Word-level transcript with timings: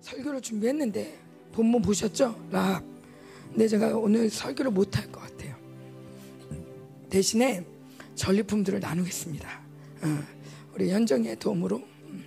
설교를 0.00 0.40
준비했는데 0.40 1.18
본문 1.52 1.82
보셨죠? 1.82 2.48
라합. 2.50 2.82
근데 3.50 3.66
제가 3.68 3.96
오늘 3.96 4.30
설교를 4.30 4.70
못 4.70 4.96
할 4.96 5.10
것 5.10 5.20
같아요. 5.20 5.56
대신에 7.08 7.64
전리품들을 8.14 8.80
나누겠습니다. 8.80 9.60
어, 10.02 10.18
우리 10.74 10.90
현정이의 10.90 11.36
도움으로 11.38 11.78
음, 11.78 12.24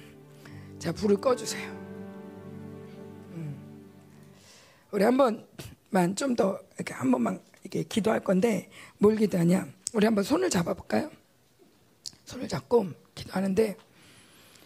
자 0.79 0.91
불을 0.91 1.17
꺼주세요. 1.17 1.71
음. 3.33 3.55
우리 4.91 5.03
한 5.03 5.17
번만 5.17 6.15
좀 6.15 6.35
더 6.35 6.59
이렇게 6.75 6.93
한 6.93 7.09
번만 7.11 7.39
이렇게 7.63 7.83
기도할 7.83 8.19
건데 8.23 8.69
뭘 8.97 9.15
기도하냐? 9.15 9.67
우리 9.93 10.05
한번 10.05 10.23
손을 10.23 10.49
잡아볼까요? 10.49 11.09
손을 12.25 12.47
잡고 12.47 12.87
기도하는데 13.15 13.77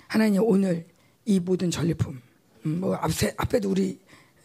하나님 0.07 0.41
오늘 0.43 0.87
이 1.25 1.39
모든 1.39 1.69
전리품 1.69 2.13
음, 2.13 2.21
뭐 2.79 2.95
앞에 2.95 3.33
앞에도 3.37 3.69
우리 3.69 3.99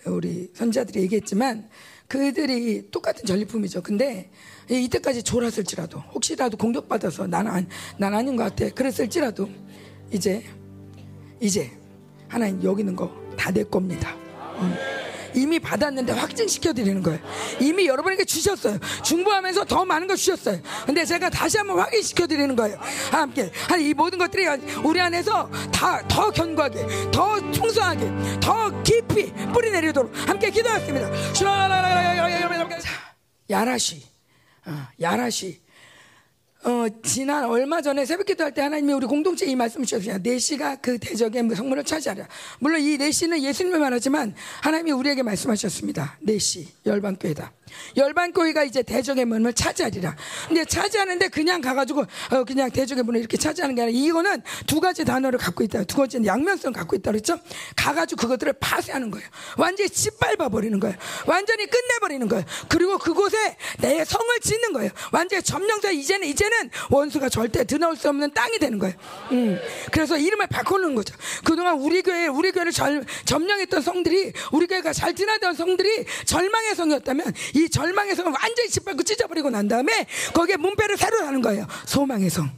우리 0.06 0.50
선자들이 0.54 1.00
얘기했지만 1.02 1.68
그들이 2.08 2.90
똑같은 2.90 3.24
전리품이죠. 3.24 3.82
근데 3.82 4.30
이때까지 4.68 5.22
졸았을지라도 5.22 5.98
혹시라도 6.14 6.56
공격받아서 6.56 7.26
나는 7.26 7.66
난 7.98 8.14
아닌 8.14 8.36
것 8.36 8.44
같아. 8.44 8.68
그랬을지라도 8.74 9.48
이제 10.10 10.44
이제 11.40 11.70
하나님 12.28 12.62
여기 12.62 12.80
있는 12.82 12.96
거 12.96 13.22
다 13.36 13.50
내 13.50 13.64
겁니다. 13.64 14.14
음. 14.60 15.01
이미 15.34 15.58
받았는데 15.58 16.12
확증시켜 16.12 16.72
드리는 16.72 17.02
거예요. 17.02 17.18
이미 17.60 17.86
여러분에게 17.86 18.24
주셨어요. 18.24 18.78
중보하면서 19.02 19.64
더 19.64 19.84
많은 19.84 20.06
걸 20.06 20.16
주셨어요. 20.16 20.60
근데 20.86 21.04
제가 21.04 21.30
다시 21.30 21.58
한번 21.58 21.78
확인시켜 21.80 22.26
드리는 22.26 22.54
거예요. 22.54 22.78
함께 23.10 23.50
이 23.80 23.94
모든 23.94 24.18
것들이 24.18 24.46
우리 24.84 25.00
안에서 25.00 25.50
다 25.72 26.02
더 26.08 26.30
견고하게, 26.30 27.10
더 27.10 27.36
풍성하게, 27.52 28.40
더 28.40 28.82
깊이 28.82 29.32
뿌리 29.52 29.70
내리도록 29.70 30.12
함께 30.28 30.50
기도하겠습니다. 30.50 31.10
야라시, 33.50 34.02
어, 34.66 34.86
야라시. 35.00 35.61
어, 36.64 36.86
지난 37.02 37.44
얼마 37.44 37.82
전에 37.82 38.04
새벽 38.06 38.26
기도 38.26 38.44
할 38.44 38.52
때 38.52 38.60
하나님이 38.60 38.92
우리 38.92 39.06
공동체에 39.06 39.48
이 39.48 39.56
말씀을 39.56 39.86
주셨어요. 39.86 40.18
내시가 40.22 40.76
그 40.76 40.98
대적의 40.98 41.48
성물을 41.56 41.82
차지하라. 41.84 42.28
물론 42.60 42.80
이 42.82 42.98
내시는 42.98 43.42
예수님을 43.42 43.78
말하지만 43.78 44.34
하나님이 44.60 44.92
우리에게 44.92 45.22
말씀하셨습니다. 45.22 46.18
내시, 46.20 46.68
열반교회다. 46.84 47.50
열반교회가 47.96 48.64
이제 48.64 48.82
대적의 48.82 49.24
문을 49.24 49.54
차지하리라. 49.54 50.14
근데 50.46 50.62
차지하는데 50.66 51.28
그냥 51.28 51.62
가가지고 51.62 52.04
어, 52.30 52.44
그냥 52.44 52.70
대적의 52.70 53.02
문을 53.04 53.18
이렇게 53.20 53.38
차지하는 53.38 53.74
게 53.74 53.82
아니라 53.82 53.98
이거는 53.98 54.42
두 54.66 54.78
가지 54.78 55.06
단어를 55.06 55.38
갖고 55.38 55.64
있다. 55.64 55.84
두 55.84 55.96
가지는 55.96 56.26
양면성 56.26 56.74
갖고 56.74 56.94
있다 56.96 57.10
그랬죠? 57.10 57.38
가가지고 57.74 58.20
그것들을 58.20 58.52
파쇄하는 58.60 59.10
거예요. 59.10 59.26
완전히 59.56 59.88
짓밟아 59.88 60.50
버리는 60.50 60.78
거예요. 60.78 60.94
완전히 61.26 61.66
끝내버리는 61.66 62.28
거예요. 62.28 62.44
그리고 62.68 62.98
그곳에 62.98 63.56
내 63.80 64.04
성을 64.04 64.26
짓는 64.40 64.74
거예요. 64.74 64.90
완전히 65.10 65.42
점령서 65.42 65.92
이제는 65.92 66.28
이제는 66.28 66.51
원수가 66.90 67.28
절대 67.28 67.64
드나올 67.64 67.96
수 67.96 68.08
없는 68.08 68.32
땅이 68.32 68.58
되는 68.58 68.78
거예요. 68.78 68.94
음. 69.32 69.58
그래서 69.90 70.16
이름을 70.16 70.46
바꾸는 70.48 70.94
거죠. 70.94 71.14
그동안 71.44 71.78
우리 71.78 72.02
교회 72.02 72.26
우리 72.26 72.52
교회를 72.52 72.72
절, 72.72 73.04
점령했던 73.24 73.82
성들이 73.82 74.32
우리 74.52 74.66
교회가 74.66 74.92
잘 74.92 75.14
드나던 75.14 75.54
성들이 75.54 76.04
절망의 76.24 76.74
성이었다면 76.74 77.34
이이 77.54 77.68
절망의 77.68 78.14
성을 78.14 78.32
완전히 78.32 78.68
짓밟고 78.68 79.02
찢어버리고 79.02 79.50
난 79.50 79.68
다음에 79.68 80.06
거기에 80.34 80.56
문패를 80.56 80.96
새로 80.96 81.18
하는 81.24 81.40
거예요. 81.42 81.66
소망의 81.86 82.30
성. 82.30 82.50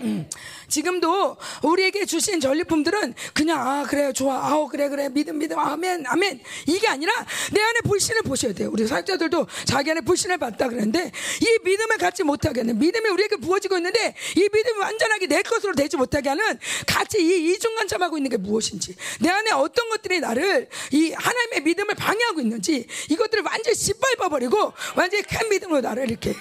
음. 0.00 0.28
지금도 0.68 1.36
우리에게 1.62 2.04
주신 2.04 2.40
전리품들은 2.40 3.14
그냥 3.32 3.66
아 3.66 3.82
그래 3.84 4.12
좋아 4.12 4.48
아우 4.48 4.68
그래 4.68 4.88
그래 4.88 5.08
믿음 5.08 5.38
믿음 5.38 5.58
아멘 5.58 6.04
아멘 6.06 6.40
이게 6.66 6.88
아니라 6.88 7.12
내 7.52 7.60
안에 7.60 7.80
불신을 7.84 8.22
보셔야 8.22 8.52
돼요. 8.52 8.70
우리 8.72 8.86
사역자들도 8.86 9.46
자기 9.64 9.90
안에 9.90 10.00
불신을 10.02 10.38
받다 10.38 10.68
그랬는데 10.68 11.10
이 11.40 11.58
믿음을 11.64 11.98
갖지 11.98 12.22
못하게 12.22 12.60
하는 12.60 12.78
믿음이 12.78 13.08
우리에게 13.08 13.36
부어지고 13.36 13.76
있는데 13.76 14.14
이 14.36 14.48
믿음이 14.52 14.78
완전하게 14.78 15.26
내 15.26 15.42
것으로 15.42 15.74
되지 15.74 15.96
못하게 15.96 16.30
하는 16.30 16.58
같이 16.86 17.18
이 17.20 17.52
이중간참하고 17.52 18.16
있는 18.16 18.30
게 18.30 18.36
무엇인지 18.36 18.94
내 19.20 19.28
안에 19.28 19.50
어떤 19.52 19.88
것들이 19.88 20.20
나를 20.20 20.68
이 20.92 21.12
하나님의 21.12 21.62
믿음을 21.62 21.94
방해하고 21.94 22.40
있는지 22.40 22.86
이것들을 23.10 23.44
완전히 23.44 23.76
짓밟아 23.76 24.28
버리고 24.28 24.72
완전히 24.96 25.22
큰 25.22 25.48
믿음으로 25.48 25.80
나를 25.80 26.10
이렇게 26.10 26.34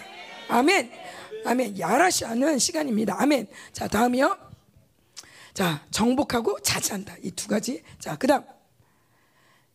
아멘. 0.48 1.03
아멘. 1.46 1.80
야라시하는 1.80 2.60
시간입니다. 2.60 3.16
아멘. 3.22 3.48
자, 3.72 3.88
다음이요. 3.88 4.38
자, 5.54 5.86
정복하고 5.92 6.60
자제한다. 6.62 7.16
이 7.24 7.32
두 7.32 7.48
가지. 7.48 7.84
자, 8.00 8.18
그 8.18 8.28
다음. 8.28 8.44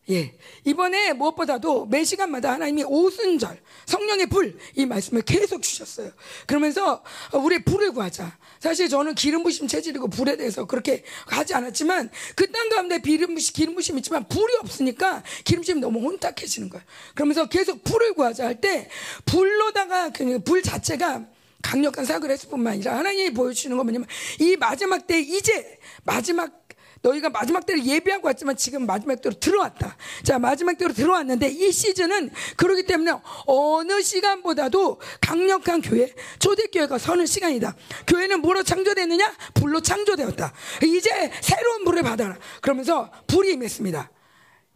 예. 0.09 0.35
이번에 0.65 1.13
무엇보다도 1.13 1.85
매 1.85 2.03
시간마다 2.03 2.53
하나님이 2.53 2.83
오순절, 2.83 3.61
성령의 3.85 4.25
불, 4.25 4.57
이 4.75 4.87
말씀을 4.87 5.21
계속 5.21 5.61
주셨어요. 5.61 6.11
그러면서 6.47 7.03
우리 7.33 7.63
불을 7.63 7.91
구하자. 7.91 8.35
사실 8.59 8.89
저는 8.89 9.13
기름 9.13 9.43
부심 9.43 9.67
체질이고 9.67 10.07
불에 10.09 10.35
대해서 10.35 10.65
그렇게 10.65 11.03
하지 11.27 11.53
않았지만 11.53 12.09
그 12.35 12.51
땅 12.51 12.69
가운데 12.69 12.99
기름 12.99 13.35
부심, 13.35 13.53
기름 13.53 13.75
부심 13.75 13.99
있지만 13.99 14.27
불이 14.27 14.55
없으니까 14.61 15.21
기름 15.43 15.61
부심이 15.61 15.79
너무 15.79 15.99
혼탁해지는 15.99 16.69
거예요. 16.69 16.83
그러면서 17.13 17.47
계속 17.47 17.83
불을 17.83 18.15
구하자 18.15 18.45
할 18.45 18.59
때 18.59 18.89
불로다가 19.25 20.09
그불 20.09 20.63
자체가 20.63 21.23
강력한 21.61 22.05
사역을 22.05 22.31
했을 22.31 22.49
뿐만 22.49 22.73
아니라 22.73 22.97
하나님이 22.97 23.33
보여주시는 23.33 23.77
건 23.77 23.85
뭐냐면 23.85 24.07
이 24.39 24.55
마지막 24.55 25.05
때 25.05 25.19
이제 25.19 25.79
마지막 26.03 26.59
너희가 27.01 27.29
마지막 27.29 27.65
때를 27.65 27.85
예비하고 27.85 28.27
왔지만 28.27 28.57
지금 28.57 28.85
마지막 28.85 29.21
때로 29.21 29.39
들어왔다. 29.39 29.95
자, 30.23 30.39
마지막 30.39 30.77
때로 30.77 30.93
들어왔는데 30.93 31.47
이 31.47 31.71
시즌은 31.71 32.29
그러기 32.57 32.83
때문에 32.83 33.13
어느 33.45 34.01
시간보다도 34.01 34.99
강력한 35.21 35.81
교회, 35.81 36.13
초대교회가 36.39 36.97
서는 36.97 37.25
시간이다. 37.25 37.75
교회는 38.07 38.41
뭐로 38.41 38.63
창조됐느냐? 38.63 39.33
불로 39.53 39.81
창조되었다. 39.81 40.53
이제 40.83 41.31
새로운 41.41 41.85
불을 41.85 42.03
받아라. 42.03 42.37
그러면서 42.61 43.11
불이 43.27 43.53
임했습니다. 43.53 44.11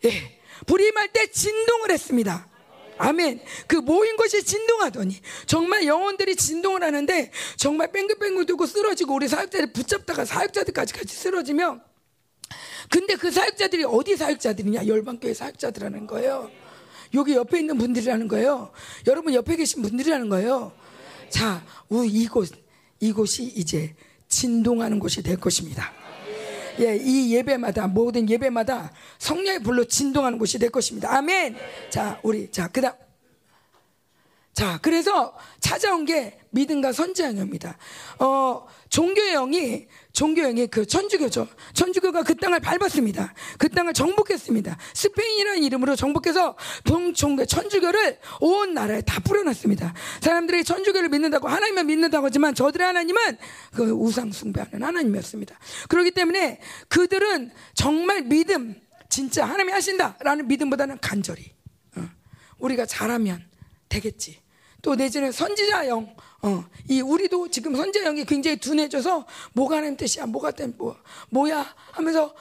예. 0.06 0.40
불이 0.66 0.88
임할 0.88 1.12
때 1.12 1.28
진동을 1.28 1.92
했습니다. 1.92 2.48
아멘. 2.98 3.42
그 3.68 3.78
모인 3.78 4.16
것이 4.16 4.44
진동하더니 4.44 5.20
정말 5.46 5.86
영혼들이 5.86 6.36
진동을 6.36 6.84
하는데 6.84 7.32
정말 7.58 7.92
뺑글뺑글 7.92 8.46
돌고 8.46 8.66
쓰러지고 8.66 9.16
우리 9.16 9.28
사역자들 9.28 9.74
붙잡다가 9.74 10.26
사역자들까지 10.26 10.94
같이 10.94 11.16
쓰러지면 11.16 11.82
근데 12.90 13.16
그 13.16 13.32
사역자들이 13.32 13.86
어디 13.86 14.16
사역자들이냐? 14.16 14.88
열방교회 14.88 15.34
사역자들이라는 15.34 16.08
거예요. 16.08 16.52
여기 17.14 17.34
옆에 17.34 17.60
있는 17.60 17.78
분들이라는 17.78 18.28
거예요. 18.28 18.72
여러분 19.08 19.34
옆에 19.34 19.56
계신 19.56 19.82
분들이라는 19.82 20.30
거예요. 20.30 20.72
자, 21.30 21.64
이곳 21.90 22.50
이곳이 23.00 23.44
이제 23.56 23.96
진동하는 24.28 25.00
곳이 25.00 25.22
될 25.22 25.38
것입니다. 25.38 26.03
예, 26.80 26.96
이 26.96 27.36
예배마다 27.36 27.88
모든 27.88 28.30
예배마다 28.30 28.92
성령의 29.20 29.60
불로 29.62 29.84
진동하는 29.86 30.38
곳이 30.38 30.58
될 30.60 30.70
것입니다. 30.70 31.16
아멘. 31.16 31.56
자, 31.90 32.20
우리 32.24 32.50
자 32.52 32.68
그다음 32.68 32.94
자, 34.54 34.78
그래서 34.84 35.36
찾아온 35.60 36.06
게 36.06 36.40
믿음과 36.52 36.92
선지의 36.92 37.30
영입니다. 37.30 37.76
어, 38.20 38.68
종교의 38.90 39.34
영이 39.34 39.88
종교의 40.12 40.50
영이 40.50 40.68
그 40.68 40.86
천주교죠. 40.86 41.48
천주교가 41.74 42.22
그 42.22 42.36
땅을 42.36 42.60
밟았습니다. 42.60 43.34
그 43.58 43.68
땅을 43.68 43.94
정복했습니다. 43.94 44.78
스페인이라는 44.94 45.64
이름으로 45.64 45.96
정복해서 45.96 46.56
동종교 46.84 47.48
천주교를 47.48 48.20
온 48.42 48.76
나라에 48.76 49.02
다 49.02 49.20
뿌려놨습니다. 49.22 49.96
사람들이 50.22 50.64
천주교를 50.64 51.10
믿는다고 51.10 51.48
하나님을 51.48 51.86
믿는다고 51.86 52.28
하지만 52.28 52.54
저들의 52.54 52.86
하나님은 52.86 53.38
그 53.74 53.90
우상 53.90 54.32
숭배하는 54.32 54.84
하나님이었습니다. 54.84 55.58
그렇기 55.90 56.12
때문에 56.12 56.60
그들은 56.90 57.50
정말 57.74 58.22
믿음 58.22 58.76
진짜 59.10 59.46
하나님이 59.46 59.72
하신다라는 59.72 60.48
믿음보다는 60.48 61.00
간절히 61.02 61.56
어, 61.96 62.08
우리가 62.60 62.86
잘하면 62.86 63.44
되겠지. 63.90 64.43
또 64.84 64.96
내지는 64.96 65.32
선지자 65.32 65.88
영, 65.88 66.14
어, 66.42 66.66
이 66.90 67.00
우리도 67.00 67.48
지금 67.48 67.74
선지자 67.74 68.04
영이 68.04 68.26
굉장히 68.26 68.58
둔해져서 68.58 69.26
뭐가 69.54 69.78
하는 69.78 69.96
뜻이야, 69.96 70.26
뭐가 70.26 70.52
된 70.52 70.76
뭐, 70.78 70.96
뭐야 71.30 71.74
하면서 71.92 72.36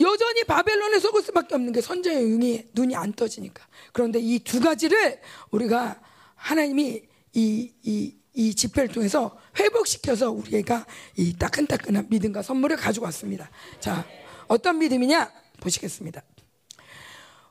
여전히 0.00 0.42
바벨론에 0.44 0.98
속을 0.98 1.22
수밖에 1.22 1.54
없는 1.54 1.70
게 1.72 1.82
선지자 1.82 2.14
영이 2.18 2.64
눈이 2.72 2.96
안 2.96 3.12
떠지니까. 3.12 3.62
그런데 3.92 4.18
이 4.20 4.38
두 4.38 4.58
가지를 4.58 5.20
우리가 5.50 6.00
하나님이 6.34 7.02
이, 7.34 7.72
이, 7.82 8.14
이 8.32 8.54
집회를 8.54 8.88
통해서 8.88 9.38
회복시켜서 9.58 10.30
우리가 10.30 10.86
이 11.18 11.36
따끈따끈한 11.36 12.06
믿음과 12.08 12.40
선물을 12.40 12.78
가지고 12.78 13.04
왔습니다. 13.04 13.50
자, 13.80 14.06
어떤 14.48 14.78
믿음이냐? 14.78 15.30
보시겠습니다. 15.60 16.22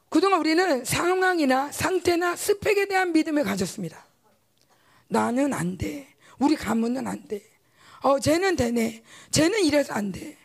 그동안 0.10 0.40
우리는 0.40 0.84
상황이나 0.84 1.72
상태나 1.72 2.36
스펙에 2.36 2.88
대한 2.88 3.14
믿음을 3.14 3.44
가졌습니다. 3.44 4.04
나는 5.12 5.54
안 5.54 5.78
돼. 5.78 6.08
우리 6.40 6.56
가문은 6.56 7.06
안 7.06 7.28
돼. 7.28 7.44
어, 8.02 8.20
쟤는 8.20 8.56
되네. 8.56 9.04
쟤는 9.30 9.64
이래서 9.66 9.94
안 9.94 10.12
돼. 10.12 10.38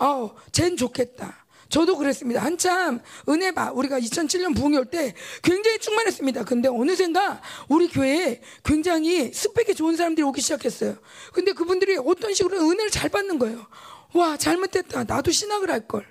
어, 0.00 0.34
쟤는 0.50 0.76
좋겠다. 0.76 1.44
저도 1.68 1.96
그랬습니다. 1.96 2.42
한참 2.42 3.00
은혜 3.28 3.52
봐. 3.52 3.70
우리가 3.72 3.98
2007년 4.00 4.56
부흥이 4.56 4.76
올 4.78 4.84
때 4.86 5.14
굉장히 5.42 5.78
충만했습니다. 5.78 6.44
근데 6.44 6.68
어느샌가 6.68 7.40
우리 7.68 7.88
교회에 7.88 8.40
굉장히 8.64 9.32
스펙이 9.32 9.74
좋은 9.74 9.96
사람들이 9.96 10.24
오기 10.24 10.40
시작했어요. 10.40 10.96
근데 11.32 11.52
그분들이 11.52 11.96
어떤 11.96 12.32
식으로 12.32 12.58
은혜를 12.60 12.90
잘 12.90 13.08
받는 13.10 13.38
거예요. 13.38 13.66
와, 14.14 14.36
잘못됐다. 14.36 15.04
나도 15.04 15.30
신학을 15.32 15.70
할 15.70 15.86
걸. 15.86 16.06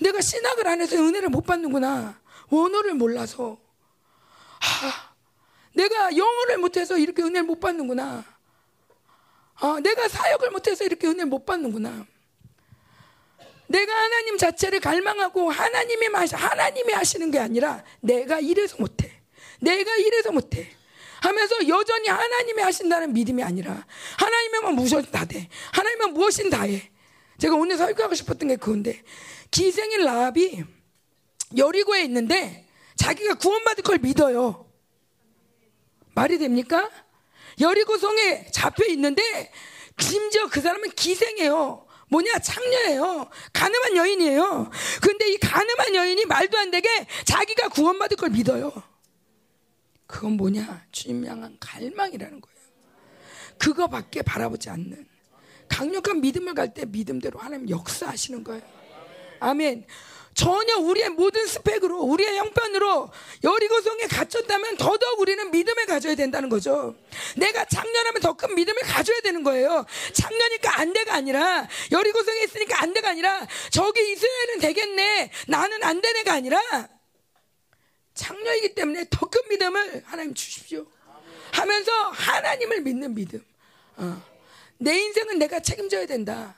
내가 0.00 0.20
신학을 0.20 0.66
안 0.66 0.80
해서 0.80 0.96
은혜를 0.96 1.28
못 1.28 1.42
받는구나. 1.46 2.20
원어를 2.48 2.94
몰라서. 2.94 3.58
하, 4.60 5.11
내가 5.74 6.16
영어를 6.16 6.58
못해서 6.58 6.98
이렇게 6.98 7.22
은혜를 7.22 7.44
못 7.44 7.60
받는구나. 7.60 8.24
아, 9.56 9.80
내가 9.82 10.08
사역을 10.08 10.50
못해서 10.50 10.84
이렇게 10.84 11.06
은혜를 11.06 11.26
못 11.26 11.46
받는구나. 11.46 12.06
내가 13.68 13.94
하나님 13.94 14.36
자체를 14.36 14.80
갈망하고 14.80 15.50
하나님이 15.50 16.06
하나님이 16.32 16.92
하시는 16.92 17.30
게 17.30 17.38
아니라 17.38 17.82
내가 18.00 18.38
이래서 18.40 18.76
못해. 18.78 19.10
내가 19.60 19.96
이래서 19.96 20.30
못해. 20.30 20.68
하면서 21.22 21.68
여전히 21.68 22.08
하나님이 22.08 22.62
하신다는 22.62 23.12
믿음이 23.12 23.42
아니라 23.42 23.86
하나님이면 24.18 24.74
무엇이 24.74 25.10
다 25.10 25.24
돼. 25.24 25.48
하나님은 25.72 26.12
무엇인 26.12 26.50
다 26.50 26.62
해. 26.62 26.90
제가 27.38 27.54
오늘 27.54 27.76
설교하고 27.76 28.14
싶었던 28.14 28.48
게 28.48 28.56
그건데 28.56 29.02
기생인 29.50 30.04
라합이 30.04 30.64
여리고에 31.56 32.02
있는데 32.04 32.66
자기가 32.96 33.34
구원받을 33.34 33.84
걸 33.84 33.98
믿어요. 33.98 34.66
말이 36.14 36.38
됩니까? 36.38 36.90
여리고 37.60 37.96
성에 37.98 38.46
잡혀 38.50 38.86
있는데 38.86 39.22
심지어 39.98 40.46
그 40.48 40.60
사람은 40.60 40.90
기생이에요. 40.90 41.86
뭐냐 42.08 42.38
창녀예요. 42.38 43.28
가늠한 43.52 43.96
여인이에요. 43.96 44.70
근데 45.00 45.30
이 45.32 45.38
가늠한 45.38 45.94
여인이 45.94 46.26
말도 46.26 46.58
안 46.58 46.70
되게 46.70 46.88
자기가 47.24 47.68
구원받을 47.70 48.16
걸 48.16 48.30
믿어요. 48.30 48.70
그건 50.06 50.32
뭐냐? 50.32 50.84
주님 50.92 51.24
향한 51.26 51.56
갈망이라는 51.58 52.40
거예요. 52.40 52.58
그거밖에 53.58 54.22
바라보지 54.22 54.68
않는 54.70 55.08
강력한 55.68 56.20
믿음을 56.20 56.54
갈 56.54 56.74
때 56.74 56.84
믿음대로 56.84 57.38
하나님 57.38 57.70
역사하시는 57.70 58.44
거예요. 58.44 58.62
아멘. 59.40 59.86
전혀 60.34 60.76
우리의 60.78 61.10
모든 61.10 61.46
스펙으로 61.46 62.00
우리의 62.02 62.38
형편으로 62.38 63.10
여리고성에 63.44 64.06
갇혔다면 64.06 64.76
더더욱 64.78 65.20
우리는 65.20 65.50
믿음을 65.50 65.86
가져야 65.86 66.14
된다는 66.14 66.48
거죠. 66.48 66.96
내가 67.36 67.64
작년하면 67.66 68.20
더 68.22 68.32
큰 68.34 68.54
믿음을 68.54 68.80
가져야 68.82 69.20
되는 69.20 69.42
거예요. 69.42 69.84
작년이니까 70.14 70.80
안 70.80 70.92
돼가 70.92 71.14
아니라 71.14 71.68
여리고성에 71.90 72.40
있으니까 72.44 72.82
안 72.82 72.92
돼가 72.94 73.10
아니라 73.10 73.46
저기 73.70 74.12
이스라엘은 74.12 74.60
되겠네. 74.60 75.30
나는 75.48 75.82
안 75.84 76.00
되네가 76.00 76.32
아니라 76.32 76.88
작년이기 78.14 78.74
때문에 78.74 79.06
더 79.10 79.26
큰 79.28 79.40
믿음을 79.48 80.02
하나님 80.06 80.34
주십시오. 80.34 80.86
하면서 81.52 81.92
하나님을 82.10 82.80
믿는 82.80 83.14
믿음. 83.14 83.44
어. 83.96 84.22
내 84.78 84.98
인생은 84.98 85.38
내가 85.38 85.60
책임져야 85.60 86.06
된다. 86.06 86.56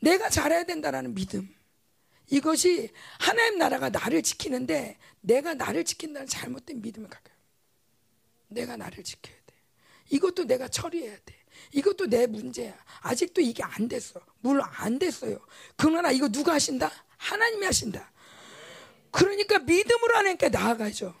내가 0.00 0.28
잘해야 0.28 0.64
된다라는 0.64 1.14
믿음. 1.14 1.48
이것이 2.28 2.90
하나님 3.18 3.58
나라가 3.58 3.90
나를 3.90 4.22
지키는데 4.22 4.98
내가 5.20 5.54
나를 5.54 5.84
지킨다는 5.84 6.26
잘못된 6.26 6.80
믿음을 6.80 7.08
갖고요. 7.08 7.34
내가 8.48 8.76
나를 8.76 9.02
지켜야 9.04 9.36
돼. 9.46 9.54
이것도 10.10 10.44
내가 10.44 10.68
처리해야 10.68 11.16
돼. 11.24 11.34
이것도 11.72 12.06
내 12.06 12.26
문제야. 12.26 12.74
아직도 13.00 13.40
이게 13.40 13.62
안 13.62 13.88
됐어. 13.88 14.20
물론 14.40 14.66
안 14.70 14.98
됐어요. 14.98 15.38
그러나 15.76 16.10
이거 16.10 16.28
누가 16.28 16.54
하신다? 16.54 16.90
하나님이 17.16 17.64
하신다. 17.66 18.12
그러니까 19.10 19.58
믿음으로 19.60 20.16
하나님께 20.16 20.48
나아가죠. 20.48 21.14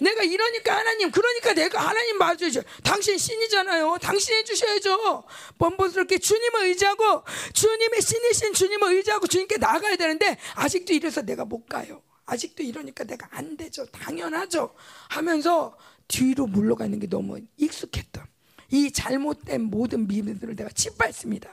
내가 0.00 0.22
이러니까 0.22 0.76
하나님, 0.76 1.10
그러니까 1.10 1.52
내가 1.54 1.80
하나님 1.88 2.18
맞아야죠. 2.18 2.62
당신 2.82 3.18
신이잖아요. 3.18 3.98
당신 4.00 4.34
해주셔야죠. 4.36 5.24
뻔뻔스럽게 5.58 6.18
주님을 6.18 6.66
의지하고, 6.66 7.22
주님의 7.52 8.00
신이신 8.00 8.52
주님을 8.54 8.94
의지하고 8.96 9.26
주님께 9.26 9.58
나가야 9.58 9.96
되는데, 9.96 10.38
아직도 10.54 10.92
이래서 10.92 11.22
내가 11.22 11.44
못 11.44 11.66
가요. 11.66 12.02
아직도 12.26 12.62
이러니까 12.62 13.04
내가 13.04 13.28
안 13.30 13.56
되죠. 13.56 13.86
당연하죠. 13.86 14.74
하면서 15.08 15.76
뒤로 16.08 16.46
물러가는 16.46 16.98
게 16.98 17.08
너무 17.08 17.40
익숙했던 17.56 18.24
이 18.70 18.90
잘못된 18.92 19.62
모든 19.62 20.06
믿음들을 20.06 20.54
내가 20.56 20.70
짓밟습니다. 20.70 21.50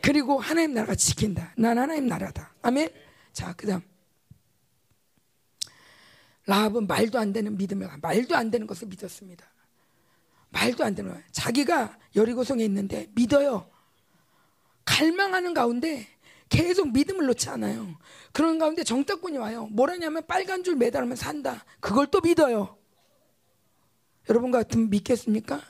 그리고 0.00 0.38
하나님 0.38 0.74
나라가 0.74 0.94
지킨다. 0.94 1.52
난 1.56 1.78
하나님 1.78 2.06
나라다. 2.06 2.54
아멘. 2.62 2.88
자, 3.32 3.52
그 3.56 3.66
다음 3.66 3.82
라합은 6.46 6.86
말도 6.86 7.18
안 7.18 7.32
되는 7.32 7.56
믿음을 7.56 7.88
말도 8.00 8.36
안 8.36 8.50
되는 8.50 8.66
것을 8.66 8.88
믿었습니다. 8.88 9.44
말도 10.50 10.84
안 10.84 10.94
되는 10.94 11.10
거예요. 11.10 11.24
자기가 11.32 11.98
여리고성에 12.14 12.64
있는데 12.64 13.08
믿어요. 13.14 13.68
갈망하는 14.84 15.52
가운데 15.52 16.06
계속 16.48 16.92
믿음을 16.92 17.26
놓지 17.26 17.48
않아요. 17.50 17.96
그런 18.32 18.58
가운데 18.58 18.84
정탁군이 18.84 19.36
와요. 19.38 19.66
뭐라냐면 19.72 20.24
빨간 20.26 20.62
줄 20.62 20.76
매달으면 20.76 21.16
산다. 21.16 21.64
그걸 21.80 22.06
또 22.06 22.20
믿어요. 22.20 22.78
여러분 24.28 24.50
같으면 24.50 24.88
믿겠습니까? 24.90 25.60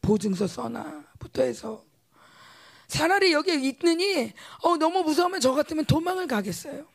보증서 0.00 0.46
써놔부터 0.46 1.42
해서 1.42 1.84
차라리 2.86 3.32
여기에 3.32 3.54
있느니 3.56 4.32
어, 4.62 4.76
너무 4.76 5.02
무서우면 5.02 5.40
저 5.40 5.52
같으면 5.52 5.84
도망을 5.84 6.26
가겠어요. 6.26 6.86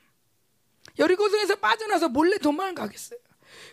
여리고성에서 0.97 1.55
빠져나서 1.57 2.09
몰래 2.09 2.37
도망을 2.37 2.75
가겠어요. 2.75 3.19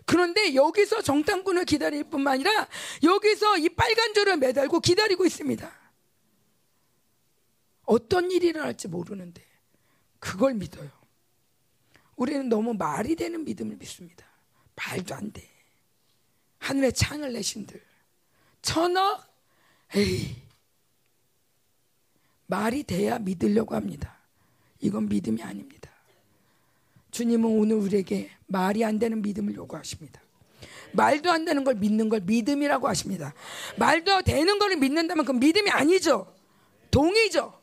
그런데 0.04 0.54
여기서 0.54 1.02
정탐꾼을 1.02 1.64
기다릴 1.64 2.04
뿐만 2.04 2.34
아니라 2.34 2.68
여기서 3.02 3.58
이 3.58 3.68
빨간 3.70 4.14
줄을 4.14 4.36
매달고 4.36 4.80
기다리고 4.80 5.24
있습니다. 5.26 5.72
어떤 7.84 8.30
일이 8.30 8.48
일어날지 8.48 8.88
모르는데 8.88 9.44
그걸 10.18 10.54
믿어요. 10.54 10.90
우리는 12.16 12.48
너무 12.48 12.74
말이 12.74 13.16
되는 13.16 13.44
믿음을 13.44 13.76
믿습니다. 13.76 14.24
말도 14.74 15.14
안 15.14 15.32
돼. 15.32 15.48
하늘에 16.58 16.90
창을 16.92 17.32
내신들. 17.32 17.84
천억? 18.62 19.26
에이. 19.94 20.36
말이 22.46 22.84
돼야 22.84 23.18
믿으려고 23.18 23.74
합니다. 23.74 24.18
이건 24.80 25.08
믿음이 25.08 25.42
아닙니다. 25.42 25.91
주님은 27.12 27.48
오늘 27.48 27.76
우리에게 27.76 28.30
말이 28.46 28.84
안 28.84 28.98
되는 28.98 29.22
믿음을 29.22 29.54
요구하십니다. 29.54 30.20
말도 30.94 31.30
안 31.30 31.44
되는 31.44 31.62
걸 31.62 31.74
믿는 31.74 32.08
걸 32.08 32.20
믿음이라고 32.20 32.88
하십니다. 32.88 33.34
말도 33.78 34.22
되는 34.22 34.58
걸 34.58 34.76
믿는다면 34.76 35.24
그건 35.24 35.40
믿음이 35.40 35.70
아니죠. 35.70 36.34
동의죠. 36.90 37.62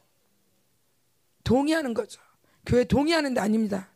동의하는 1.43 1.93
거죠. 1.93 2.21
교회 2.65 2.83
동의하는 2.83 3.33
데 3.33 3.41
아닙니다. 3.41 3.91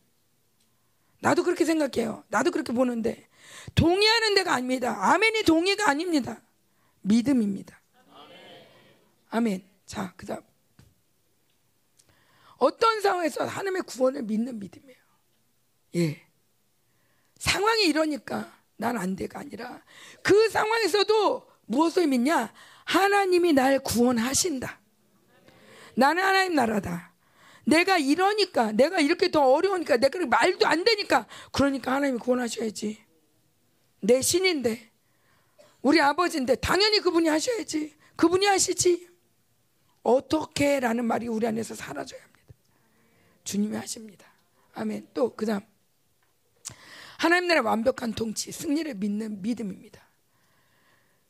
나도 1.19 1.43
그렇게 1.43 1.65
생각해요. 1.65 2.23
나도 2.29 2.51
그렇게 2.51 2.73
보는데 2.73 3.27
동의하는 3.75 4.35
데가 4.35 4.53
아닙니다. 4.53 4.97
아멘이 5.13 5.43
동의가 5.43 5.89
아닙니다. 5.89 6.41
믿음입니다. 7.01 7.79
아멘. 9.29 9.63
자, 9.85 10.13
그다음 10.17 10.41
어떤 12.57 13.01
상황에서 13.01 13.45
하나님의 13.45 13.83
구원을 13.83 14.23
믿는 14.23 14.59
믿음이에요. 14.59 15.02
예. 15.95 16.21
상황이 17.37 17.85
이러니까 17.85 18.51
난 18.77 18.97
안 18.97 19.15
돼가 19.15 19.39
아니라 19.39 19.81
그 20.21 20.49
상황에서도 20.49 21.47
무엇을 21.65 22.07
믿냐? 22.07 22.53
하나님이 22.85 23.53
날 23.53 23.79
구원하신다. 23.79 24.79
나는 25.95 26.23
하나님 26.23 26.55
나라다. 26.55 27.13
내가 27.65 27.97
이러니까, 27.97 28.73
내가 28.73 28.99
이렇게 28.99 29.31
더 29.31 29.53
어려우니까, 29.53 29.97
내가 29.97 30.25
말도 30.25 30.67
안 30.67 30.83
되니까, 30.83 31.27
그러니까 31.53 31.93
하나님이 31.93 32.19
구원하셔야지. 32.19 33.01
내 34.01 34.21
신인데, 34.21 34.91
우리 35.81 36.01
아버지인데, 36.01 36.55
당연히 36.55 36.99
그분이 36.99 37.29
하셔야지. 37.29 37.95
그분이 38.17 38.45
하시지. 38.45 39.07
어떻게? 40.01 40.81
라는 40.81 41.05
말이 41.05 41.29
우리 41.29 41.47
안에서 41.47 41.73
사라져야 41.73 42.21
합니다. 42.21 42.43
주님이 43.45 43.77
하십니다. 43.77 44.27
아멘. 44.73 45.07
또, 45.13 45.33
그 45.33 45.45
다음. 45.45 45.61
하나님 47.23 47.47
나라의 47.47 47.65
완벽한 47.65 48.11
통치, 48.11 48.51
승리를 48.51 48.95
믿는 48.95 49.41
믿음입니다. 49.41 50.05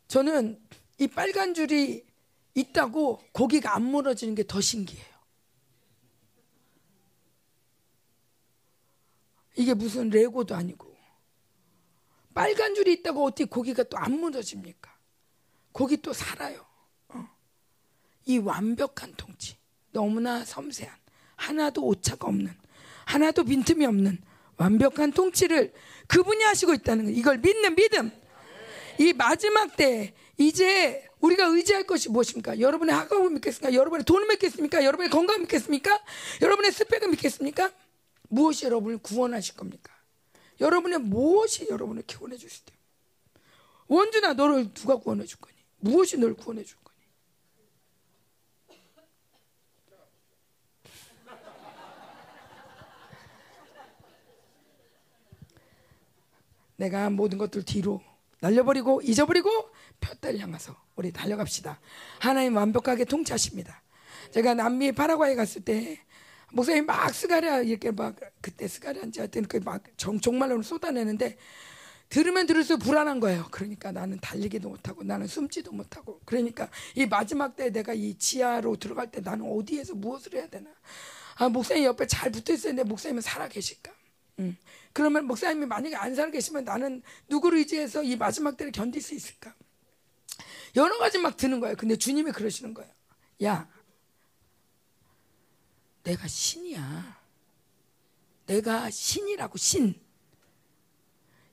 저는 0.07 0.59
이 0.97 1.07
빨간 1.07 1.53
줄이 1.53 2.03
있다고 2.55 3.21
고기가 3.31 3.75
안 3.75 3.83
무너지는 3.83 4.33
게 4.33 4.41
더 4.43 4.59
신기해요. 4.59 5.13
이게 9.55 9.75
무슨 9.75 10.09
레고도 10.09 10.55
아니고 10.55 10.91
빨간 12.33 12.73
줄이 12.73 12.93
있다고 12.93 13.23
어떻게 13.25 13.45
고기가 13.45 13.83
또 13.83 13.97
안 13.97 14.13
무너집니까? 14.19 14.91
고기 15.71 15.97
또 15.97 16.11
살아요. 16.11 16.65
어. 17.09 17.29
이 18.25 18.39
완벽한 18.39 19.13
통치, 19.15 19.57
너무나 19.91 20.43
섬세한 20.43 20.97
하나도 21.35 21.85
오차가 21.85 22.29
없는 22.29 22.51
하나도 23.05 23.43
빈틈이 23.43 23.85
없는 23.85 24.32
완벽한 24.57 25.11
통치를 25.11 25.73
그분이 26.07 26.43
하시고 26.43 26.73
있다는 26.73 27.05
거. 27.05 27.11
이걸 27.11 27.37
믿는 27.37 27.75
믿음. 27.75 28.11
이 28.99 29.13
마지막 29.13 29.75
때 29.75 30.13
이제 30.37 31.07
우리가 31.19 31.45
의지할 31.45 31.85
것이 31.85 32.09
무엇입니까? 32.09 32.59
여러분의 32.59 32.93
학업을 32.93 33.29
믿겠습니까? 33.31 33.73
여러분의 33.73 34.03
돈을 34.03 34.27
믿겠습니까? 34.27 34.83
여러분의 34.83 35.09
건강을 35.09 35.41
믿겠습니까? 35.41 36.03
여러분의 36.41 36.71
스펙을 36.71 37.09
믿겠습니까? 37.09 37.71
무엇이 38.29 38.65
여러분을 38.65 38.97
구원하실 38.97 39.55
겁니까? 39.55 39.93
여러분의 40.59 40.99
무엇이 40.99 41.67
여러분을 41.69 42.03
구원해 42.07 42.35
주실 42.37 42.65
때? 42.65 42.73
원준아 43.87 44.33
너를 44.33 44.73
누가 44.73 44.97
구원해 44.97 45.25
줄 45.25 45.39
거니? 45.39 45.55
무엇이 45.79 46.17
너를 46.17 46.35
구원해 46.35 46.63
줄 46.63 46.77
거니? 46.77 46.82
내가 56.83 57.09
모든 57.09 57.37
것들 57.37 57.63
뒤로 57.63 58.01
날려버리고 58.41 59.01
잊어버리고 59.03 59.49
볕들 60.01 60.37
향해서 60.39 60.75
우리 60.95 61.13
달려갑시다. 61.13 61.79
하나님 62.19 62.57
완벽하게 62.57 63.05
통치하십니다. 63.05 63.81
제가 64.31 64.53
남미 64.53 64.91
파라과이 64.91 65.35
갔을 65.35 65.63
때 65.63 65.99
목사님 66.51 66.85
막 66.85 67.13
스가랴 67.13 67.61
이렇게 67.61 67.91
막 67.91 68.15
그때 68.41 68.67
스가랴인지 68.67 69.21
하여튼 69.21 69.43
그막 69.43 69.83
정말로 69.97 70.61
쏟아내는데 70.61 71.37
들으면 72.09 72.45
들을수록 72.45 72.81
불안한 72.81 73.21
거예요. 73.21 73.47
그러니까 73.49 73.91
나는 73.91 74.19
달리기도 74.19 74.69
못하고 74.69 75.03
나는 75.03 75.25
숨지도 75.25 75.71
못하고 75.71 76.19
그러니까 76.25 76.69
이 76.95 77.05
마지막 77.05 77.55
때 77.55 77.71
내가 77.71 77.93
이 77.93 78.15
지하로 78.15 78.75
들어갈 78.75 79.09
때 79.09 79.21
나는 79.21 79.49
어디에서 79.49 79.95
무엇을 79.95 80.33
해야 80.33 80.47
되나? 80.47 80.69
아 81.35 81.47
목사님 81.47 81.85
옆에 81.85 82.05
잘 82.07 82.29
붙어 82.29 82.53
있었는데 82.53 82.87
목사님은 82.89 83.21
살아 83.21 83.47
계실까? 83.47 83.91
음. 84.39 84.57
그러면 84.93 85.25
목사님이 85.25 85.65
만약에 85.65 85.95
안 85.95 86.15
살아 86.15 86.29
계시면 86.29 86.63
나는 86.63 87.01
누구를 87.27 87.57
의지해서 87.59 88.03
이 88.03 88.15
마지막 88.15 88.55
때를 88.55 88.71
견딜 88.71 89.01
수 89.01 89.15
있을까? 89.15 89.55
여러 90.75 90.97
가지 90.99 91.17
막 91.17 91.35
드는 91.35 91.59
거예요. 91.59 91.75
근데 91.75 91.95
주님이 91.95 92.31
그러시는 92.31 92.73
거예요. 92.73 92.91
야, 93.43 93.67
내가 96.03 96.27
신이야. 96.27 97.21
내가 98.45 98.89
신이라고 98.89 99.57
신. 99.57 99.99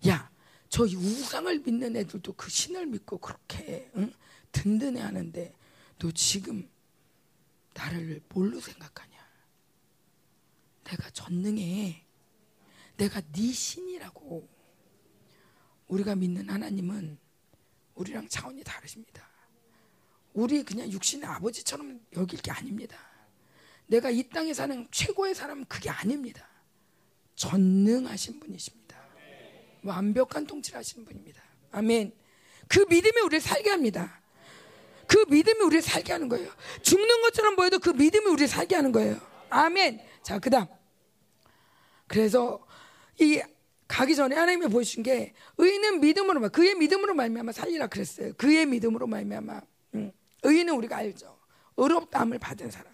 야, 0.07 0.31
저 0.69 0.85
우상을 0.85 1.61
믿는 1.61 1.97
애들도 1.97 2.35
그 2.35 2.51
신을 2.51 2.87
믿고 2.87 3.19
그렇게 3.19 3.91
응? 3.97 4.13
든든해 4.53 5.01
하는데 5.01 5.55
너 5.99 6.11
지금 6.13 6.69
나를 7.75 8.23
뭘로 8.29 8.61
생각하냐? 8.61 9.19
내가 10.85 11.11
전능해. 11.11 12.05
내가 13.01 13.23
네 13.33 13.51
신이라고. 13.51 14.47
우리가 15.89 16.15
믿는 16.15 16.51
하나님은 16.51 17.19
우리랑 17.95 18.29
차원이 18.29 18.63
다르십니다. 18.63 19.27
우리 20.35 20.63
그냥 20.63 20.91
육신의 20.91 21.27
아버지처럼 21.27 22.01
여길 22.15 22.41
게 22.43 22.51
아닙니다. 22.51 22.99
내가 23.87 24.11
이 24.11 24.29
땅에 24.29 24.53
사는 24.53 24.87
최고의 24.91 25.35
사람은 25.35 25.65
그게 25.65 25.89
아닙니다. 25.89 26.47
전능하신 27.37 28.39
분이십니다. 28.39 29.01
완벽한 29.83 30.47
통치를 30.47 30.79
하시는 30.79 31.05
분입니다. 31.05 31.43
아멘. 31.73 32.13
그 32.69 32.81
믿음이 32.89 33.19
우리를 33.23 33.41
살게 33.41 33.71
합니다. 33.71 34.21
그 35.09 35.25
믿음이 35.29 35.61
우리를 35.65 35.83
살게 35.83 36.13
하는 36.13 36.29
거예요. 36.29 36.53
죽는 36.83 37.23
것처럼 37.23 37.57
보여도 37.57 37.79
그 37.79 37.91
믿음이 37.91 38.27
우리를 38.27 38.47
살게 38.47 38.77
하는 38.77 38.93
거예요. 38.93 39.19
아멘. 39.49 40.01
자, 40.23 40.39
그 40.39 40.51
다음. 40.51 40.67
그래서 42.07 42.65
이 43.21 43.41
가기 43.87 44.15
전에 44.15 44.35
하나님이 44.37 44.69
보여주신 44.69 45.03
게 45.03 45.35
의인은 45.59 46.01
믿음으로 46.01 46.49
그의 46.51 46.75
믿음으로 46.77 47.15
말미암아 47.15 47.53
살리라 47.53 47.89
그랬어요. 47.89 48.33
그의 48.35 48.67
믿음으로 48.67 49.07
말미암아 49.07 49.61
음. 49.95 50.13
의인은 50.43 50.75
우리가 50.75 50.97
알죠. 50.97 51.39
의롭다함을 51.77 52.39
받은 52.39 52.71
사람. 52.71 52.93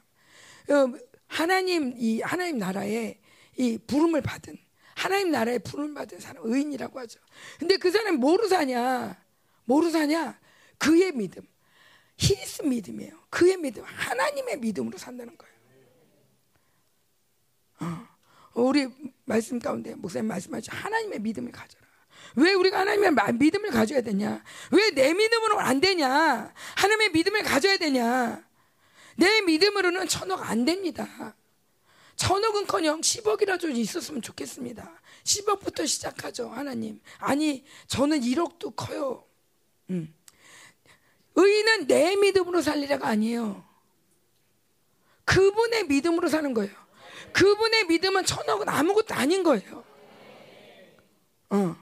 어, 0.68 0.98
하나님 1.28 1.94
이 1.96 2.20
하나님 2.22 2.58
나라에 2.58 3.18
이 3.56 3.78
부름을 3.86 4.22
받은 4.22 4.56
하나님 4.94 5.30
나라에 5.30 5.58
부름을 5.58 5.94
받은 5.94 6.18
사람 6.18 6.42
의인이라고 6.46 6.98
하죠. 7.00 7.20
근데 7.58 7.76
그 7.76 7.90
사람 7.90 8.16
뭐로 8.16 8.48
사냐? 8.48 9.22
뭐로 9.64 9.90
사냐? 9.90 10.40
그의 10.78 11.12
믿음. 11.12 11.46
히스 12.16 12.62
믿음이에요. 12.62 13.18
그의 13.28 13.58
믿음. 13.58 13.82
하나님의 13.84 14.58
믿음으로 14.58 14.96
산다는 14.96 15.36
거예요. 15.36 15.54
어. 17.80 18.15
우리 18.56 18.88
말씀 19.26 19.58
가운데 19.58 19.94
목사님 19.94 20.28
말씀하죠. 20.28 20.72
하나님의 20.74 21.20
믿음을 21.20 21.52
가져라. 21.52 21.84
왜 22.36 22.52
우리가 22.54 22.80
하나님의 22.80 23.12
믿음을 23.34 23.70
가져야 23.70 24.00
되냐? 24.00 24.42
왜 24.70 24.90
내 24.94 25.12
믿음으로 25.12 25.60
안 25.60 25.80
되냐? 25.80 26.52
하나님의 26.76 27.10
믿음을 27.10 27.42
가져야 27.42 27.76
되냐? 27.76 28.42
내 29.16 29.40
믿음으로는 29.42 30.08
천억 30.08 30.48
안 30.50 30.64
됩니다. 30.64 31.34
천억은 32.16 32.66
커녕 32.66 33.00
10억이라도 33.02 33.74
있었으면 33.76 34.22
좋겠습니다. 34.22 34.90
10억부터 35.24 35.86
시작하죠, 35.86 36.48
하나님. 36.48 37.00
아니, 37.18 37.64
저는 37.88 38.20
1억도 38.20 38.74
커요. 38.74 39.24
음. 39.90 40.14
의인은 41.34 41.86
내 41.86 42.16
믿음으로 42.16 42.62
살리라가 42.62 43.08
아니에요. 43.08 43.62
그분의 45.26 45.84
믿음으로 45.88 46.28
사는 46.28 46.54
거예요. 46.54 46.85
그분의 47.36 47.84
믿음은 47.84 48.24
천억은 48.24 48.66
아무것도 48.66 49.14
아닌 49.14 49.42
거예요. 49.42 49.84
어. 51.50 51.76